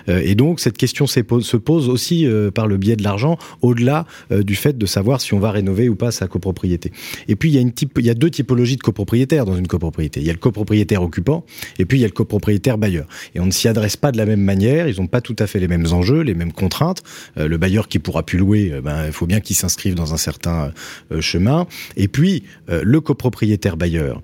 Et 0.08 0.36
donc 0.36 0.60
cette 0.60 0.78
question 0.78 1.08
se 1.08 1.20
pose 1.22 1.90
aussi 1.90 2.28
par 2.54 2.68
le 2.68 2.78
biais 2.78 2.96
de 2.96 3.04
l'argent, 3.04 3.38
au-delà 3.62 4.06
du 4.32 4.56
fait 4.56 4.78
de 4.78 4.86
savoir 4.86 5.22
si 5.22 5.34
on 5.34 5.40
va 5.40 5.52
rénover 5.52 5.88
ou 5.88 5.96
pas 5.96 6.12
sa 6.12 6.28
copropriété. 6.28 6.92
Et 7.28 7.36
puis 7.36 7.52
il 7.52 8.06
y 8.06 8.10
a 8.10 8.14
deux 8.14 8.30
typologies 8.30 8.78
de 8.78 8.82
copropriétaires 8.82 9.46
dans 9.46 9.56
une 9.56 9.68
copropriété. 9.68 10.20
Il 10.20 10.28
y 10.28 10.30
a 10.30 10.34
le 10.34 10.40
copropriétaire 10.40 11.02
occupant 11.02 11.46
et 11.78 11.86
puis 11.86 11.98
il 11.98 12.02
y 12.02 12.04
a 12.06 12.08
le 12.08 12.14
copropriétaire 12.14 12.78
bailleur. 12.78 13.06
Et 13.36 13.40
on 13.40 13.46
ne 13.46 13.52
s'y 13.52 13.68
adresse 13.68 13.98
pas 13.98 14.12
de 14.12 14.18
la 14.18 14.26
même 14.26 14.42
manière. 14.42 14.88
Ils 14.88 14.98
n'ont 15.00 15.08
pas 15.08 15.22
tout 15.22 15.36
à 15.40 15.48
fait 15.48 15.60
les 15.60 15.68
mêmes 15.68 15.88
enjeux, 15.92 16.22
les 16.22 16.34
mêmes 16.34 16.52
contraintes. 16.54 17.04
Euh, 17.38 17.48
le 17.48 17.58
bailleur 17.58 17.88
qui 17.88 18.00
pourra 18.00 18.24
plus 18.24 18.38
louer, 18.38 18.72
euh, 18.74 18.82
ben 18.82 19.06
il 19.08 19.12
faut 19.12 19.28
bien 19.28 19.40
qu'il 19.40 19.56
s'inscrive 19.56 19.96
dans 19.96 20.14
un 20.14 20.18
certain 20.18 20.72
euh, 21.12 21.22
chemin. 21.22 21.68
Et 21.98 22.08
puis 22.08 22.44
euh, 22.70 22.82
le 22.84 23.02
copropriétaire 23.02 23.78
bailleur 23.78 24.22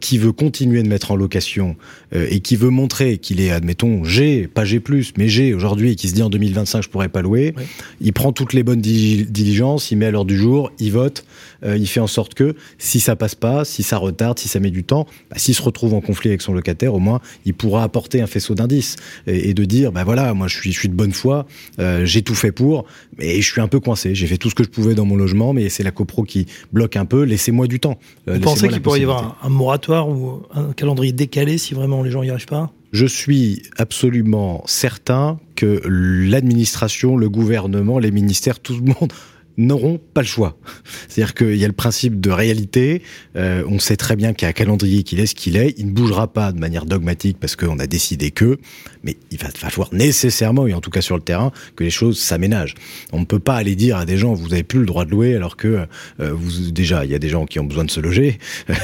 qui 0.00 0.18
veut 0.18 0.32
continuer 0.32 0.82
de 0.82 0.88
mettre 0.88 1.10
en 1.10 1.16
location 1.16 1.76
et 2.12 2.40
qui 2.40 2.56
veut 2.56 2.70
montrer 2.70 3.18
qu'il 3.18 3.40
est, 3.40 3.50
admettons, 3.50 4.04
G, 4.04 4.48
pas 4.52 4.64
G+, 4.64 4.80
mais 5.16 5.28
G 5.28 5.52
aujourd'hui, 5.54 5.92
et 5.92 5.94
qui 5.96 6.08
se 6.08 6.14
dit 6.14 6.22
en 6.22 6.30
2025 6.30 6.82
je 6.82 6.88
pourrais 6.88 7.08
pas 7.08 7.22
louer, 7.22 7.54
il 8.00 8.12
prend 8.12 8.32
toutes 8.32 8.52
les 8.52 8.62
bonnes 8.62 8.80
dili- 8.80 9.26
diligences, 9.26 9.90
il 9.90 9.96
met 9.98 10.06
à 10.06 10.10
l'heure 10.10 10.24
du 10.24 10.36
jour, 10.36 10.70
il 10.78 10.92
vote, 10.92 11.24
il 11.64 11.86
fait 11.86 12.00
en 12.00 12.06
sorte 12.06 12.34
que 12.34 12.54
si 12.78 13.00
ça 13.00 13.16
passe 13.16 13.34
pas, 13.34 13.64
si 13.64 13.82
ça 13.82 13.96
retarde, 13.96 14.38
si 14.38 14.48
ça 14.48 14.60
met 14.60 14.70
du 14.70 14.84
temps, 14.84 15.06
bah, 15.30 15.36
s'il 15.38 15.54
se 15.54 15.62
retrouve 15.62 15.94
en 15.94 16.00
conflit 16.00 16.30
avec 16.30 16.42
son 16.42 16.52
locataire, 16.52 16.73
au 16.82 16.98
moins 16.98 17.20
il 17.44 17.54
pourra 17.54 17.82
apporter 17.82 18.20
un 18.20 18.26
faisceau 18.26 18.54
d'indices 18.54 18.96
et, 19.26 19.50
et 19.50 19.54
de 19.54 19.64
dire 19.64 19.92
bah 19.92 20.04
voilà, 20.04 20.34
moi 20.34 20.48
je 20.48 20.56
suis 20.56 20.72
je 20.72 20.78
suis 20.78 20.88
de 20.88 20.94
bonne 20.94 21.12
foi, 21.12 21.46
euh, 21.78 22.04
j'ai 22.04 22.22
tout 22.22 22.34
fait 22.34 22.52
pour, 22.52 22.84
mais 23.18 23.40
je 23.40 23.50
suis 23.50 23.60
un 23.60 23.68
peu 23.68 23.80
coincé, 23.80 24.14
j'ai 24.14 24.26
fait 24.26 24.36
tout 24.36 24.50
ce 24.50 24.54
que 24.54 24.64
je 24.64 24.68
pouvais 24.68 24.94
dans 24.94 25.04
mon 25.04 25.16
logement, 25.16 25.52
mais 25.52 25.68
c'est 25.68 25.82
la 25.82 25.90
copro 25.90 26.24
qui 26.24 26.46
bloque 26.72 26.96
un 26.96 27.04
peu, 27.04 27.22
laissez-moi 27.22 27.66
du 27.66 27.80
temps. 27.80 27.98
Euh, 28.28 28.34
Vous 28.34 28.40
pensez 28.40 28.68
qu'il 28.68 28.82
pourrait 28.82 29.00
y 29.00 29.04
avoir 29.04 29.38
un, 29.42 29.46
un 29.46 29.50
moratoire 29.50 30.08
ou 30.08 30.42
un 30.52 30.72
calendrier 30.72 31.12
décalé 31.12 31.58
si 31.58 31.74
vraiment 31.74 32.02
les 32.02 32.10
gens 32.10 32.22
n'y 32.22 32.30
arrivent 32.30 32.46
pas? 32.46 32.72
Je 32.92 33.06
suis 33.06 33.62
absolument 33.76 34.62
certain 34.66 35.40
que 35.56 35.82
l'administration, 35.84 37.16
le 37.16 37.28
gouvernement, 37.28 37.98
les 37.98 38.12
ministères, 38.12 38.60
tout 38.60 38.74
le 38.74 38.94
monde 39.00 39.12
n'auront 39.56 40.00
pas 40.12 40.22
le 40.22 40.26
choix. 40.26 40.56
C'est-à-dire 41.08 41.34
qu'il 41.34 41.56
y 41.56 41.64
a 41.64 41.68
le 41.68 41.72
principe 41.72 42.20
de 42.20 42.30
réalité. 42.30 43.02
Euh, 43.36 43.64
on 43.68 43.78
sait 43.78 43.96
très 43.96 44.16
bien 44.16 44.32
qu'il 44.32 44.46
y 44.46 44.46
a 44.46 44.50
un 44.50 44.52
calendrier 44.52 45.02
qui 45.02 45.18
est 45.18 45.26
ce 45.26 45.34
qu'il 45.34 45.56
est. 45.56 45.74
Il 45.78 45.86
ne 45.86 45.92
bougera 45.92 46.32
pas 46.32 46.52
de 46.52 46.58
manière 46.58 46.86
dogmatique 46.86 47.38
parce 47.40 47.56
qu'on 47.56 47.78
a 47.78 47.86
décidé 47.86 48.30
que, 48.30 48.58
mais 49.02 49.16
il 49.30 49.38
va 49.38 49.48
falloir 49.50 49.92
nécessairement, 49.92 50.66
et 50.66 50.74
en 50.74 50.80
tout 50.80 50.90
cas 50.90 51.00
sur 51.00 51.16
le 51.16 51.22
terrain, 51.22 51.52
que 51.76 51.84
les 51.84 51.90
choses 51.90 52.18
s'aménagent. 52.18 52.74
On 53.12 53.20
ne 53.20 53.24
peut 53.24 53.38
pas 53.38 53.56
aller 53.56 53.76
dire 53.76 53.96
à 53.96 54.04
des 54.04 54.18
gens 54.18 54.34
vous 54.34 54.52
avez 54.52 54.62
plus 54.62 54.80
le 54.80 54.86
droit 54.86 55.04
de 55.04 55.10
louer 55.10 55.34
alors 55.34 55.56
que 55.56 55.86
euh, 56.20 56.32
vous 56.32 56.70
déjà 56.70 57.04
il 57.04 57.10
y 57.10 57.14
a 57.14 57.18
des 57.18 57.28
gens 57.28 57.46
qui 57.46 57.58
ont 57.58 57.64
besoin 57.64 57.84
de 57.84 57.90
se 57.90 58.00
loger 58.00 58.38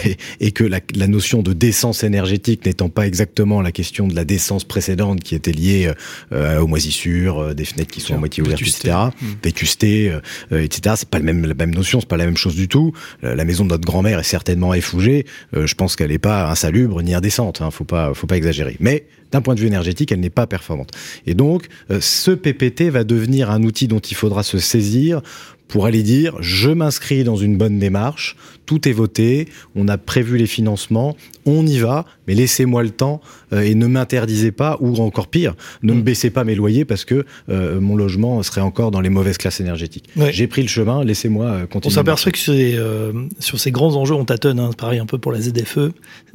et, 0.04 0.16
et 0.40 0.52
que 0.52 0.64
la, 0.64 0.80
la 0.94 1.06
notion 1.06 1.42
de 1.42 1.52
décence 1.52 2.04
énergétique 2.04 2.66
n'étant 2.66 2.88
pas 2.88 3.06
exactement 3.06 3.62
la 3.62 3.72
question 3.72 4.06
de 4.06 4.14
la 4.14 4.24
décence 4.24 4.64
précédente 4.64 5.20
qui 5.20 5.34
était 5.34 5.52
liée 5.52 5.92
euh, 6.32 6.60
aux 6.60 6.66
moisissures, 6.66 7.54
des 7.54 7.64
fenêtres 7.64 7.92
qui 7.92 8.00
sont 8.00 8.14
à 8.14 8.18
moitié 8.18 8.42
ouvertes, 8.42 8.62
etc. 8.62 8.94
Vétusté, 9.42 10.12
euh, 10.60 10.64
etc. 10.64 10.94
C'est 10.98 11.08
pas 11.08 11.18
la 11.18 11.32
même 11.32 11.74
notion, 11.74 12.00
c'est 12.00 12.08
pas 12.08 12.16
la 12.16 12.26
même 12.26 12.36
chose 12.36 12.54
du 12.54 12.68
tout. 12.68 12.92
Euh, 13.24 13.34
la 13.34 13.44
maison 13.44 13.64
de 13.64 13.70
notre 13.70 13.84
grand-mère 13.84 14.18
est 14.18 14.24
certainement 14.24 14.74
effougée. 14.74 15.26
Euh, 15.56 15.66
je 15.66 15.74
pense 15.74 15.96
qu'elle 15.96 16.10
n'est 16.10 16.18
pas 16.18 16.50
insalubre 16.50 17.02
ni 17.02 17.14
indécente. 17.14 17.60
Hein, 17.60 17.70
faut 17.70 17.84
pas, 17.84 18.14
faut 18.14 18.26
pas 18.26 18.36
exagérer. 18.36 18.76
Mais 18.80 19.06
d'un 19.32 19.40
point 19.40 19.54
de 19.54 19.60
vue 19.60 19.66
énergétique, 19.66 20.12
elle 20.12 20.20
n'est 20.20 20.30
pas 20.30 20.46
performante. 20.46 20.90
Et 21.26 21.34
donc, 21.34 21.68
euh, 21.90 22.00
ce 22.00 22.30
PPT 22.30 22.90
va 22.90 23.04
devenir 23.04 23.50
un 23.50 23.62
outil 23.62 23.88
dont 23.88 24.00
il 24.00 24.16
faudra 24.16 24.42
se 24.42 24.58
saisir 24.58 25.22
pour 25.70 25.86
aller 25.86 26.02
dire 26.02 26.36
je 26.40 26.70
m'inscris 26.70 27.24
dans 27.24 27.36
une 27.36 27.56
bonne 27.56 27.78
démarche, 27.78 28.36
tout 28.66 28.88
est 28.88 28.92
voté, 28.92 29.48
on 29.74 29.88
a 29.88 29.96
prévu 29.98 30.36
les 30.36 30.46
financements, 30.46 31.16
on 31.46 31.66
y 31.66 31.78
va, 31.78 32.04
mais 32.28 32.34
laissez-moi 32.34 32.82
le 32.82 32.90
temps 32.90 33.20
euh, 33.52 33.62
et 33.62 33.74
ne 33.74 33.86
m'interdisez 33.86 34.52
pas, 34.52 34.76
ou 34.80 34.96
encore 34.98 35.26
pire, 35.28 35.54
ne 35.82 35.92
me 35.92 36.00
Mm. 36.00 36.02
baissez 36.02 36.30
pas 36.30 36.44
mes 36.44 36.54
loyers 36.54 36.84
parce 36.84 37.04
que 37.04 37.24
euh, 37.48 37.80
mon 37.80 37.96
logement 37.96 38.42
serait 38.42 38.60
encore 38.60 38.90
dans 38.90 39.00
les 39.00 39.08
mauvaises 39.10 39.38
classes 39.38 39.60
énergétiques. 39.60 40.08
Ouais. 40.16 40.32
J'ai 40.32 40.46
pris 40.46 40.62
le 40.62 40.68
chemin, 40.68 41.04
laissez-moi 41.04 41.46
euh, 41.46 41.62
On 41.64 41.66
continuer. 41.66 41.94
s'aperçoit 41.94 42.30
que 42.32 42.38
sur, 42.38 42.52
ces, 42.54 42.74
euh, 42.76 43.12
sur 43.38 43.58
ces 43.58 43.70
grands 43.70 43.94
enjeux, 43.96 44.14
on 44.14 44.24
tâtonne. 44.24 44.60
Hein, 44.60 44.70
pareil 44.76 44.98
un 45.00 45.06
peu 45.06 45.18
pour 45.18 45.32
la 45.32 45.40
ZFE. 45.40 45.78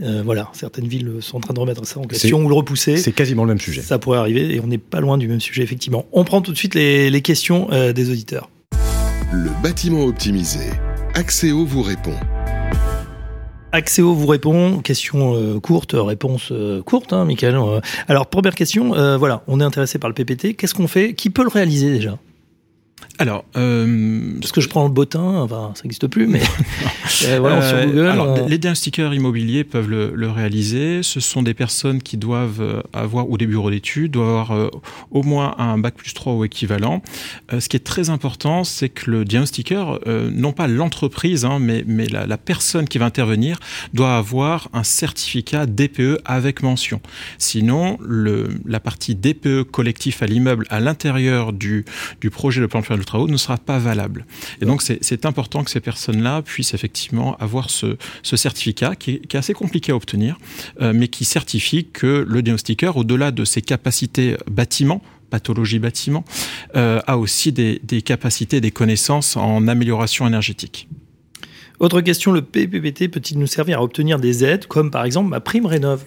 Euh, 0.02 0.22
voilà, 0.26 0.50
certaines 0.54 0.88
villes 0.88 1.12
sont 1.22 1.38
en 1.38 1.42
train 1.42 1.54
de 1.54 1.60
remettre 1.60 1.86
ça 1.86 2.00
en 2.00 2.04
question 2.04 2.44
ou 2.44 2.50
le 2.50 2.56
repousser. 2.56 2.98
C'est 2.98 3.12
quasiment 3.12 3.44
le 3.44 3.50
même 3.50 3.60
sujet. 3.60 3.82
Ça 3.82 4.00
pourrait 4.00 4.18
arriver 4.20 4.56
et 4.56 4.60
on 4.60 4.68
n'est 4.68 4.78
pas 4.78 5.00
loin 5.00 5.18
du 5.18 5.28
même 5.28 5.42
sujet, 5.42 5.64
effectivement. 5.64 6.06
On 6.12 6.24
prend 6.26 6.42
tout 6.42 6.52
de 6.52 6.58
suite 6.58 6.76
les, 6.76 7.10
les 7.10 7.22
questions 7.22 7.70
euh, 7.72 7.94
des 7.94 8.10
auditeurs. 8.10 8.50
Le 9.32 9.50
bâtiment 9.64 10.04
optimisé. 10.06 10.70
Axéo 11.16 11.66
vous 11.66 11.82
répond. 11.82 12.14
Axéo 13.72 14.14
vous 14.14 14.28
répond, 14.28 14.80
question 14.80 15.36
euh, 15.36 15.60
courte, 15.60 15.96
réponse 15.96 16.50
euh, 16.52 16.82
courte, 16.84 17.12
hein, 17.12 17.26
Michael. 17.26 17.56
Euh, 17.56 17.82
Alors, 18.08 18.28
première 18.28 18.56
question, 18.56 18.90
voilà, 19.18 19.44
on 19.48 19.60
est 19.60 19.64
intéressé 19.64 20.00
par 20.00 20.10
le 20.10 20.14
PPT. 20.14 20.56
Qu'est-ce 20.56 20.74
qu'on 20.74 20.88
fait? 20.88 21.14
Qui 21.14 21.30
peut 21.30 21.44
le 21.44 21.50
réaliser 21.50 21.92
déjà? 21.92 22.18
Alors, 23.18 23.46
euh, 23.56 24.34
parce 24.42 24.52
que 24.52 24.60
je 24.60 24.68
prends 24.68 24.84
le 24.84 24.90
bottin, 24.90 25.22
enfin, 25.22 25.72
ça 25.76 25.84
n'existe 25.84 26.08
plus, 26.08 26.28
mais 26.28 26.42
euh, 27.26 27.40
voilà, 27.40 27.62
sur 27.62 27.78
euh, 27.78 27.86
Google. 27.86 28.08
Alors, 28.08 28.48
les 28.48 28.58
diagnostiqueurs 28.58 29.14
immobiliers 29.14 29.64
peuvent 29.64 29.90
le, 29.90 30.12
le, 30.14 30.30
réaliser. 30.30 31.02
Ce 31.02 31.22
sont 31.22 31.42
des 31.42 31.54
personnes 31.54 32.02
qui 32.02 32.18
doivent 32.18 32.84
avoir, 32.92 33.30
ou 33.30 33.38
des 33.38 33.48
bureaux 33.48 33.72
d'études, 33.72 34.12
doivent 34.12 34.28
avoir 34.28 34.72
au 35.12 35.24
moins 35.24 35.56
un 35.60 35.78
bac 35.78 35.96
plus 35.96 36.14
3 36.14 36.34
ou 36.34 36.44
équivalent. 36.44 37.02
ce 37.58 37.70
qui 37.70 37.78
est 37.78 37.86
très 37.86 38.10
important, 38.10 38.66
c'est 38.66 38.90
que 38.90 39.10
le 39.10 39.24
diagnostiqueur, 39.24 40.02
non 40.06 40.52
pas 40.52 40.68
l'entreprise, 40.68 41.46
hein, 41.46 41.60
mais, 41.60 41.86
mais 41.88 42.08
la, 42.08 42.28
la, 42.28 42.38
personne 42.38 42.88
qui 42.88 42.98
va 42.98 43.06
intervenir, 43.06 43.60
doit 43.94 44.18
avoir 44.18 44.68
un 44.74 44.84
certificat 44.84 45.66
DPE 45.66 46.20
avec 46.26 46.64
mention. 46.64 47.00
Sinon, 47.38 47.98
le, 48.02 48.50
la 48.66 48.82
partie 48.82 49.16
DPE 49.16 49.64
collectif 49.72 50.22
à 50.22 50.26
l'immeuble 50.26 50.66
à 50.70 50.82
l'intérieur 50.82 51.54
du, 51.54 51.86
du 52.20 52.30
projet 52.30 52.60
de 52.60 52.66
plan 52.66 52.82
de 52.94 53.00
de 53.00 53.04
travaux 53.04 53.28
ne 53.28 53.38
sera 53.38 53.58
pas 53.58 53.80
valable. 53.80 54.26
Et 54.62 54.66
donc, 54.66 54.82
c'est 54.82 55.26
important 55.26 55.64
que 55.64 55.72
ces 55.72 55.80
personnes-là 55.80 56.42
puissent 56.42 56.74
effectivement 56.74 57.36
avoir 57.38 57.70
ce, 57.70 57.98
certificat 58.24 58.96
qui 58.96 59.12
est, 59.12 59.36
assez 59.36 59.54
compliqué 59.54 59.92
à 59.92 59.96
obtenir, 59.96 60.38
euh, 60.82 60.94
mais 60.96 61.08
qui 61.08 61.26
certifie 61.26 61.88
que 61.92 62.26
le 62.28 62.42
diagnostiqueur, 62.42 62.98
au-delà 62.98 63.32
de 63.32 63.44
ses 63.44 63.62
capacités 63.62 64.38
bâtiment, 64.50 65.02
pathologie 65.30 65.80
bâtiment, 65.80 66.24
euh, 66.76 67.02
a 67.08 67.18
aussi 67.18 67.52
des, 67.52 67.82
des 67.84 68.02
capacités, 68.02 68.62
des 68.62 68.72
connaissances 68.72 69.36
en 69.36 69.68
amélioration 69.68 70.28
énergétique. 70.28 70.88
Autre 71.80 72.00
question, 72.02 72.32
le 72.32 72.42
PPPT 72.42 73.10
peut-il 73.10 73.38
nous 73.38 73.48
servir 73.48 73.80
à 73.80 73.84
obtenir 73.84 74.20
des 74.20 74.46
aides, 74.46 74.66
comme 74.68 74.92
par 74.92 75.04
exemple 75.04 75.30
ma 75.30 75.42
prime 75.42 75.66
rénov? 75.66 76.06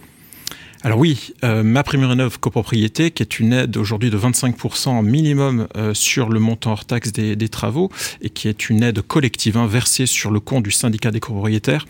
Alors 0.82 0.98
oui, 0.98 1.34
euh, 1.42 1.64
ma 1.64 1.82
prime 1.82 2.04
rénov 2.04 2.38
copropriété, 2.38 3.10
qui 3.10 3.22
est 3.22 3.40
une 3.40 3.52
aide 3.52 3.76
aujourd'hui 3.76 4.10
de 4.10 4.18
25% 4.18 5.04
minimum 5.04 5.66
euh, 5.76 5.92
sur 5.92 6.28
le 6.28 6.38
montant 6.38 6.72
hors 6.72 6.84
taxe 6.84 7.10
des, 7.12 7.48
travaux, 7.48 7.90
et 8.22 8.30
qui 8.30 8.46
est 8.48 8.70
une 8.70 8.82
aide 8.84 9.02
collective 9.02 9.56
hein, 9.56 9.66
versée 9.66 10.06
sur 10.06 10.30
le 10.30 10.38
compte 10.38 10.62
du 10.62 10.70
syndicat 10.70 11.10
des 11.10 11.18
copropriétaires, 11.18 11.84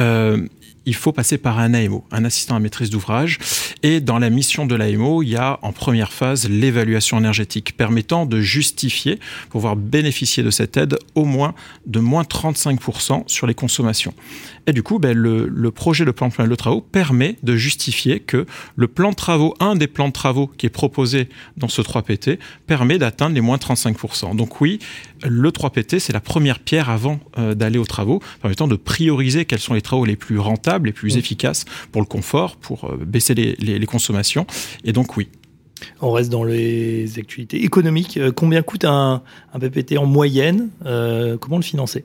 euh, 0.00 0.46
il 0.84 0.94
faut 0.94 1.12
passer 1.12 1.38
par 1.38 1.58
un 1.58 1.74
AMO, 1.74 2.04
un 2.10 2.24
assistant 2.24 2.56
à 2.56 2.58
maîtrise 2.58 2.90
d'ouvrage. 2.90 3.38
Et 3.82 4.00
dans 4.00 4.18
la 4.18 4.30
mission 4.30 4.66
de 4.66 4.74
l'AMO, 4.74 5.22
il 5.22 5.28
y 5.28 5.36
a 5.36 5.58
en 5.62 5.72
première 5.72 6.12
phase 6.12 6.48
l'évaluation 6.48 7.18
énergétique 7.18 7.76
permettant 7.76 8.26
de 8.26 8.40
justifier, 8.40 9.20
pouvoir 9.50 9.76
bénéficier 9.76 10.42
de 10.42 10.50
cette 10.50 10.76
aide, 10.76 10.96
au 11.14 11.24
moins 11.24 11.54
de 11.86 12.00
moins 12.00 12.22
35% 12.22 13.24
sur 13.26 13.46
les 13.46 13.54
consommations. 13.54 14.14
Et 14.66 14.72
du 14.72 14.82
coup, 14.82 14.98
ben, 14.98 15.16
le, 15.16 15.70
projet 15.70 16.04
de 16.04 16.10
plan 16.10 16.28
de 16.28 16.54
travaux 16.54 16.80
permet 16.80 17.36
de 17.42 17.56
justifier 17.56 18.20
que 18.20 18.46
le 18.76 18.88
plan 18.88 19.10
de 19.10 19.16
travaux, 19.16 19.54
un 19.58 19.74
des 19.74 19.88
plans 19.88 20.08
de 20.08 20.12
travaux 20.12 20.46
qui 20.46 20.66
est 20.66 20.70
proposé 20.70 21.28
dans 21.56 21.68
ce 21.68 21.82
3PT, 21.82 22.38
permet 22.66 22.98
d'atteindre 22.98 23.34
les 23.34 23.40
moins 23.40 23.56
35%. 23.56 24.36
Donc 24.36 24.60
oui, 24.60 24.78
le 25.24 25.50
3PT, 25.50 25.98
c'est 25.98 26.12
la 26.12 26.20
première 26.20 26.60
pierre 26.60 26.90
avant 26.90 27.18
euh, 27.38 27.54
d'aller 27.54 27.78
aux 27.78 27.86
travaux, 27.86 28.20
permettant 28.40 28.68
de 28.68 28.76
prioriser 28.76 29.44
quels 29.46 29.58
sont 29.58 29.74
les 29.74 29.82
travaux 29.82 30.04
les 30.04 30.16
plus 30.16 30.38
rentables, 30.38 30.86
les 30.86 30.92
plus 30.92 31.16
efficaces 31.16 31.64
pour 31.90 32.00
le 32.00 32.06
confort, 32.06 32.56
pour 32.56 32.84
euh, 32.84 32.96
baisser 33.04 33.34
les, 33.34 33.86
consommations. 33.86 34.46
Et 34.84 34.92
donc 34.92 35.16
oui, 35.16 35.28
on 36.00 36.12
reste 36.12 36.30
dans 36.30 36.44
les 36.44 37.18
actualités 37.18 37.64
économiques. 37.64 38.16
Euh, 38.16 38.30
combien 38.30 38.62
coûte 38.62 38.84
un, 38.84 39.22
PPT 39.58 39.98
en 39.98 40.06
moyenne? 40.06 40.70
Comment 40.84 41.56
le 41.56 41.62
financer? 41.62 42.04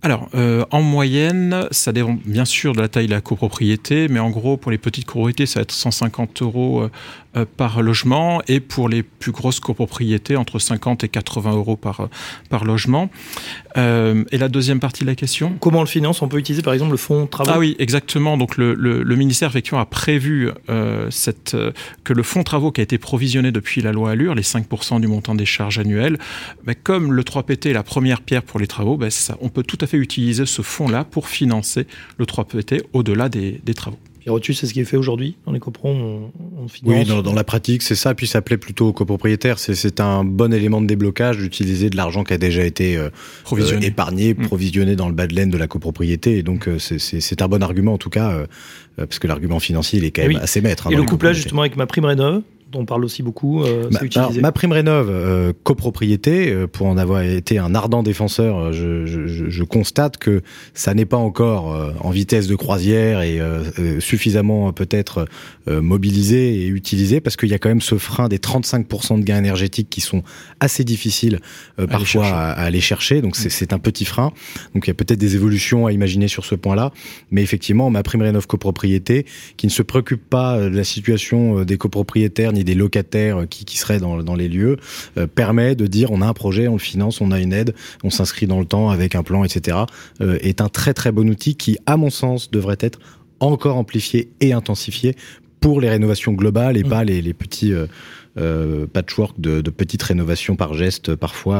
Alors, 0.00 0.28
euh, 0.36 0.64
en 0.70 0.80
moyenne, 0.80 1.66
ça 1.72 1.92
dépend 1.92 2.16
bien 2.24 2.44
sûr 2.44 2.72
de 2.72 2.80
la 2.80 2.88
taille 2.88 3.06
de 3.06 3.10
la 3.10 3.20
copropriété, 3.20 4.06
mais 4.06 4.20
en 4.20 4.30
gros, 4.30 4.56
pour 4.56 4.70
les 4.70 4.78
petites 4.78 5.06
copropriétés, 5.06 5.44
ça 5.44 5.58
va 5.58 5.62
être 5.62 5.72
150 5.72 6.40
euros 6.42 6.82
euh, 6.82 6.90
euh, 7.36 7.44
par 7.56 7.82
logement, 7.82 8.40
et 8.46 8.60
pour 8.60 8.88
les 8.88 9.02
plus 9.02 9.32
grosses 9.32 9.58
copropriétés, 9.58 10.36
entre 10.36 10.60
50 10.60 11.02
et 11.02 11.08
80 11.08 11.50
euros 11.50 11.76
par, 11.76 12.08
par 12.48 12.64
logement. 12.64 13.10
et 13.76 14.38
la 14.38 14.48
deuxième 14.48 14.80
partie 14.80 15.02
de 15.02 15.08
la 15.08 15.14
question? 15.16 15.56
Comment 15.60 15.78
on 15.78 15.82
le 15.82 15.88
finance? 15.88 16.22
On 16.22 16.28
peut 16.28 16.38
utiliser 16.38 16.62
par 16.62 16.74
exemple 16.74 16.92
le 16.92 16.96
fonds 16.96 17.26
travaux? 17.26 17.50
Ah 17.52 17.58
oui, 17.58 17.76
exactement. 17.78 18.36
Donc 18.36 18.56
le, 18.56 18.74
le, 18.74 19.16
ministère 19.16 19.50
effectivement 19.50 19.80
a 19.80 19.86
prévu 19.86 20.50
cette, 21.10 21.56
que 22.02 22.12
le 22.12 22.22
fonds 22.24 22.42
travaux 22.42 22.72
qui 22.72 22.80
a 22.80 22.84
été 22.84 22.98
provisionné 22.98 23.52
depuis 23.52 23.82
la 23.82 23.92
loi 23.92 24.10
Allure, 24.10 24.34
les 24.34 24.42
5% 24.42 25.00
du 25.00 25.06
montant 25.06 25.36
des 25.36 25.46
charges 25.46 25.78
annuelles, 25.78 26.18
bah, 26.64 26.74
comme 26.74 27.12
le 27.12 27.22
3PT 27.22 27.68
est 27.68 27.72
la 27.72 27.84
première 27.84 28.22
pierre 28.22 28.42
pour 28.42 28.58
les 28.58 28.66
travaux, 28.66 28.96
bah, 28.96 29.10
ça, 29.10 29.36
on 29.40 29.48
peut 29.48 29.62
tout 29.62 29.78
à 29.80 29.86
fait 29.88 29.96
utiliser 29.96 30.46
ce 30.46 30.62
fonds-là 30.62 31.04
pour 31.04 31.28
financer 31.28 31.86
le 32.18 32.24
3PT 32.24 32.82
au-delà 32.92 33.28
des, 33.28 33.60
travaux. 33.74 33.98
Pierre 34.20 34.36
c'est 34.42 34.66
ce 34.66 34.74
qui 34.74 34.80
est 34.80 34.84
fait 34.84 34.96
aujourd'hui 34.96 35.36
dans 35.46 35.52
les 35.52 35.60
copros 35.60 35.88
on, 35.90 36.30
Oui, 36.84 37.04
dans, 37.04 37.32
la 37.32 37.44
pratique, 37.44 37.82
c'est 37.82 37.94
ça. 37.94 38.14
Puis 38.14 38.26
ça 38.26 38.42
plaît 38.42 38.58
plutôt 38.58 38.88
aux 38.88 38.92
copropriétaires. 38.92 39.58
C'est 39.58 40.00
un 40.00 40.24
bon 40.24 40.52
élément 40.52 40.80
de 40.80 40.86
déblocage 40.86 41.38
d'utiliser 41.38 41.88
de 41.88 41.96
l'argent 41.96 42.24
qui 42.24 42.34
a 42.34 42.38
déjà 42.38 42.64
été 42.64 42.96
euh, 42.96 43.10
provisionné. 43.44 43.86
Euh, 43.86 43.88
épargné, 43.88 44.34
mm. 44.34 44.46
provisionné 44.46 44.96
dans 44.96 45.08
le 45.08 45.14
bas 45.14 45.26
de 45.26 45.34
laine 45.34 45.50
de 45.50 45.56
la 45.56 45.66
copropriété. 45.66 46.38
Et 46.38 46.42
donc, 46.42 46.68
euh, 46.68 46.78
c'est 46.78 47.42
un 47.42 47.48
bon 47.48 47.62
argument, 47.62 47.94
en 47.94 47.98
tout 47.98 48.10
cas, 48.10 48.46
parce 48.96 49.18
que 49.18 49.26
l'argument 49.26 49.60
financier, 49.60 49.98
il 49.98 50.04
est 50.04 50.10
quand 50.10 50.26
même 50.26 50.36
assez 50.36 50.60
maître. 50.60 50.88
Hein, 50.88 50.90
et 50.90 50.96
le 50.96 51.04
couplage, 51.04 51.36
justement, 51.36 51.62
avec 51.62 51.76
ma 51.76 51.86
prime 51.86 52.04
rénov', 52.04 52.42
on 52.74 52.84
parle 52.84 53.04
aussi 53.04 53.22
beaucoup. 53.22 53.62
Euh, 53.62 53.88
ma, 54.40 54.52
prime 54.52 54.72
rénov 54.72 55.08
euh, 55.10 55.52
copropriété, 55.62 56.50
euh, 56.50 56.66
pour 56.66 56.86
en 56.86 56.96
avoir 56.96 57.22
été 57.22 57.58
un 57.58 57.74
ardent 57.74 58.02
défenseur, 58.02 58.72
je, 58.72 59.06
je, 59.06 59.26
je 59.26 59.64
constate 59.64 60.18
que 60.18 60.42
ça 60.74 60.94
n'est 60.94 61.06
pas 61.06 61.16
encore 61.16 61.94
en 62.00 62.10
vitesse 62.10 62.46
de 62.46 62.56
croisière 62.56 63.22
et 63.22 63.40
suffisamment 64.00 64.72
peut-être 64.72 65.26
mobilisé 65.66 66.62
et 66.62 66.66
utilisé 66.66 67.20
parce 67.20 67.36
qu'il 67.36 67.48
y 67.48 67.54
a 67.54 67.58
quand 67.58 67.68
même 67.68 67.80
ce 67.80 67.98
frein 67.98 68.28
des 68.28 68.38
35% 68.38 69.20
de 69.20 69.24
gains 69.24 69.38
énergétiques 69.38 69.88
qui 69.90 70.00
sont 70.00 70.22
assez 70.60 70.84
difficiles 70.84 71.40
parfois 71.90 72.26
à, 72.26 72.52
aller 72.52 72.80
chercher. 72.80 73.20
Donc 73.22 73.38
mm. 73.38 73.48
c'est 73.50 73.72
un 73.72 73.78
petit 73.78 74.04
frein. 74.04 74.32
Donc 74.74 74.86
il 74.86 74.88
y 74.88 74.90
a 74.90 74.94
peut-être 74.94 75.18
des 75.18 75.34
évolutions 75.34 75.86
à 75.86 75.92
imaginer 75.92 76.28
sur 76.28 76.44
ce 76.44 76.54
point-là, 76.54 76.92
mais 77.30 77.42
effectivement 77.42 77.90
ma 77.90 78.02
prime 78.02 78.22
rénov 78.22 78.46
copropriété 78.46 79.26
qui 79.56 79.66
ne 79.66 79.72
se 79.72 79.82
préoccupe 79.82 80.28
pas 80.28 80.58
de 80.60 80.76
la 80.76 80.84
situation 80.84 81.64
des 81.64 81.76
copropriétaires 81.76 82.52
des 82.64 82.74
locataires 82.74 83.46
qui, 83.48 83.64
qui 83.64 83.78
seraient 83.78 83.98
dans, 83.98 84.22
dans 84.22 84.34
les 84.34 84.48
lieux, 84.48 84.76
euh, 85.16 85.26
permet 85.26 85.74
de 85.74 85.86
dire 85.86 86.10
on 86.10 86.20
a 86.22 86.26
un 86.26 86.32
projet, 86.32 86.68
on 86.68 86.74
le 86.74 86.78
finance, 86.78 87.20
on 87.20 87.30
a 87.30 87.40
une 87.40 87.52
aide, 87.52 87.74
on 88.04 88.10
s'inscrit 88.10 88.46
dans 88.46 88.60
le 88.60 88.66
temps 88.66 88.90
avec 88.90 89.14
un 89.14 89.22
plan, 89.22 89.44
etc. 89.44 89.78
Euh, 90.20 90.38
est 90.40 90.60
un 90.60 90.68
très 90.68 90.94
très 90.94 91.12
bon 91.12 91.28
outil 91.28 91.54
qui, 91.54 91.78
à 91.86 91.96
mon 91.96 92.10
sens, 92.10 92.50
devrait 92.50 92.78
être 92.80 92.98
encore 93.40 93.76
amplifié 93.76 94.30
et 94.40 94.52
intensifié 94.52 95.14
pour 95.60 95.80
les 95.80 95.88
rénovations 95.88 96.32
globales 96.32 96.76
et 96.76 96.84
mmh. 96.84 96.88
pas 96.88 97.04
les, 97.04 97.22
les 97.22 97.34
petits 97.34 97.72
euh, 97.72 97.86
euh, 98.38 98.86
patchwork 98.86 99.40
de, 99.40 99.60
petites 99.68 100.02
rénovations 100.02 100.56
par 100.56 100.74
geste 100.74 101.14
parfois 101.14 101.56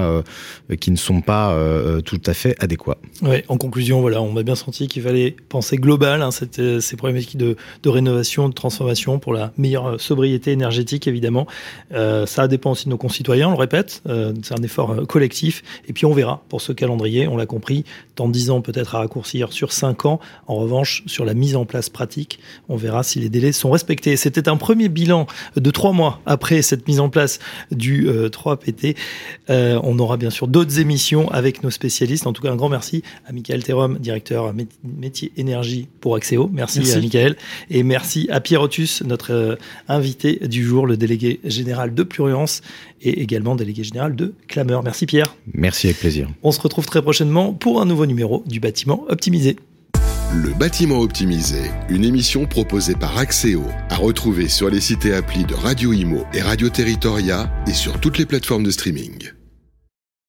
euh, 0.71 0.77
qui 0.77 0.91
ne 0.91 0.97
sont 0.97 1.21
pas 1.21 1.53
euh, 1.53 2.01
tout 2.01 2.21
à 2.27 2.35
fait 2.35 2.57
adéquats. 2.59 2.99
Ouais, 3.23 3.45
en 3.49 3.57
conclusion, 3.57 4.01
voilà, 4.01 4.23
on 4.23 4.37
a 4.37 4.43
bien 4.43 4.55
senti 4.55 4.89
qu'il 4.89 5.03
fallait 5.03 5.37
penser 5.49 5.77
global 5.77 6.23
hein, 6.23 6.31
ces 6.31 6.97
problématiques 6.97 7.37
de, 7.37 7.57
de, 7.83 7.89
rénovation, 7.89 8.49
de 8.49 8.55
transformation 8.55 9.19
pour 9.19 9.33
la 9.33 9.53
meilleure 9.57 10.01
sobriété 10.01 10.53
énergétique 10.53 11.07
évidemment. 11.07 11.47
ça 11.91 12.49
dépend 12.49 12.73
aussi 12.73 12.87
de 12.87 12.91
nos 12.91 12.97
concitoyens, 12.97 13.49
on 13.49 13.53
le 13.53 13.59
répète, 13.59 14.03
c'est 14.43 14.59
un 14.59 14.63
effort 14.63 15.07
collectif. 15.07 15.63
Et 15.89 15.93
puis 15.93 16.07
on 16.07 16.13
verra 16.13 16.43
pour 16.49 16.61
ce 16.61 16.73
calendrier, 16.73 17.29
on 17.29 17.37
l'a 17.37 17.47
compris, 17.47 17.85
dans 18.17 18.29
10 18.29 18.51
ans 18.51 18.61
peut-être 18.61 18.95
à 18.95 18.99
raccourcir 18.99 19.53
sur 19.53 19.73
5 19.73 20.07
ans. 20.07 20.21
En 20.47 20.57
revanche, 20.57 21.03
sur 21.07 21.25
la 21.25 21.35
mise 21.35 21.57
en 21.57 21.65
place 21.65 21.89
pratique, 21.89 22.39
on 22.69 22.77
verra 22.77 23.03
si 23.03 23.21
les 23.21 23.29
délais 23.29 23.53
sont 23.53 23.71
respectés. 23.71 24.17
C'était 24.17 24.49
un 24.49 24.57
premier 24.57 24.89
bilan 24.89 25.27
de 25.57 25.71
3 25.71 25.93
mois 25.93 26.21
après 26.27 26.63
cette 26.69 26.87
mise 26.87 27.01
en 27.01 27.09
place 27.09 27.39
du 27.71 28.09
3PT. 28.09 28.97
Euh, 29.51 29.59
euh, 29.59 29.81
on 29.83 29.99
aura 29.99 30.17
bien 30.17 30.31
sûr 30.31 30.49
d'autres 30.49 30.79
émissions 30.79 31.31
avec 31.31 31.63
nos 31.63 31.71
spécialistes. 31.71 32.27
En 32.27 32.33
tout 32.33 32.43
cas, 32.43 32.53
un 32.53 32.57
grand 32.57 32.69
merci 32.69 33.03
à 33.27 33.33
Michael 33.33 33.63
Terom, 33.63 33.99
directeur 33.99 34.53
métier 34.85 35.33
énergie 35.37 35.89
pour 36.01 36.17
Axéo. 36.17 36.49
Merci, 36.53 36.93
à 36.93 36.99
Michael. 36.99 37.37
Et 37.71 37.83
merci 37.83 38.29
à 38.31 38.41
Pierre 38.41 38.63
Otus, 38.63 39.03
notre 39.03 39.33
euh, 39.33 39.57
invité 39.89 40.37
du 40.47 40.65
jour, 40.65 40.87
le 40.87 40.97
délégué 40.97 41.41
général 41.45 41.95
de 41.95 42.03
Pluriance 42.03 42.63
et 43.01 43.21
également 43.23 43.57
délégué 43.57 43.85
général 43.85 44.15
de 44.17 44.35
Clameur. 44.49 44.83
Merci 44.83 45.07
Pierre. 45.07 45.35
Merci 45.55 45.87
avec 45.87 45.99
plaisir. 45.99 46.29
On 46.43 46.53
se 46.53 46.61
retrouve 46.61 46.87
très 46.87 47.03
prochainement 47.03 47.53
pour 47.53 47.81
un 47.81 47.87
nouveau 47.87 48.07
numéro 48.07 48.43
du 48.47 48.61
bâtiment 48.61 49.05
optimisé. 49.09 49.57
Le 50.35 50.53
bâtiment 50.53 51.01
optimisé, 51.01 51.71
une 51.89 52.05
émission 52.05 52.45
proposée 52.45 52.95
par 52.95 53.17
Axéo, 53.17 53.65
à 53.89 53.97
retrouver 53.97 54.49
sur 54.49 54.69
les 54.69 54.81
sites 54.81 55.07
et 55.07 55.15
applis 55.15 55.45
de 55.45 55.55
Radio 55.55 55.95
Imo 55.95 56.27
et 56.35 56.43
Radio 56.43 56.69
Territoria 56.69 57.51
et 57.67 57.73
sur 57.73 57.99
toutes 57.99 58.19
les 58.19 58.27
plateformes 58.27 58.65
de 58.65 58.71
streaming. 58.71 59.38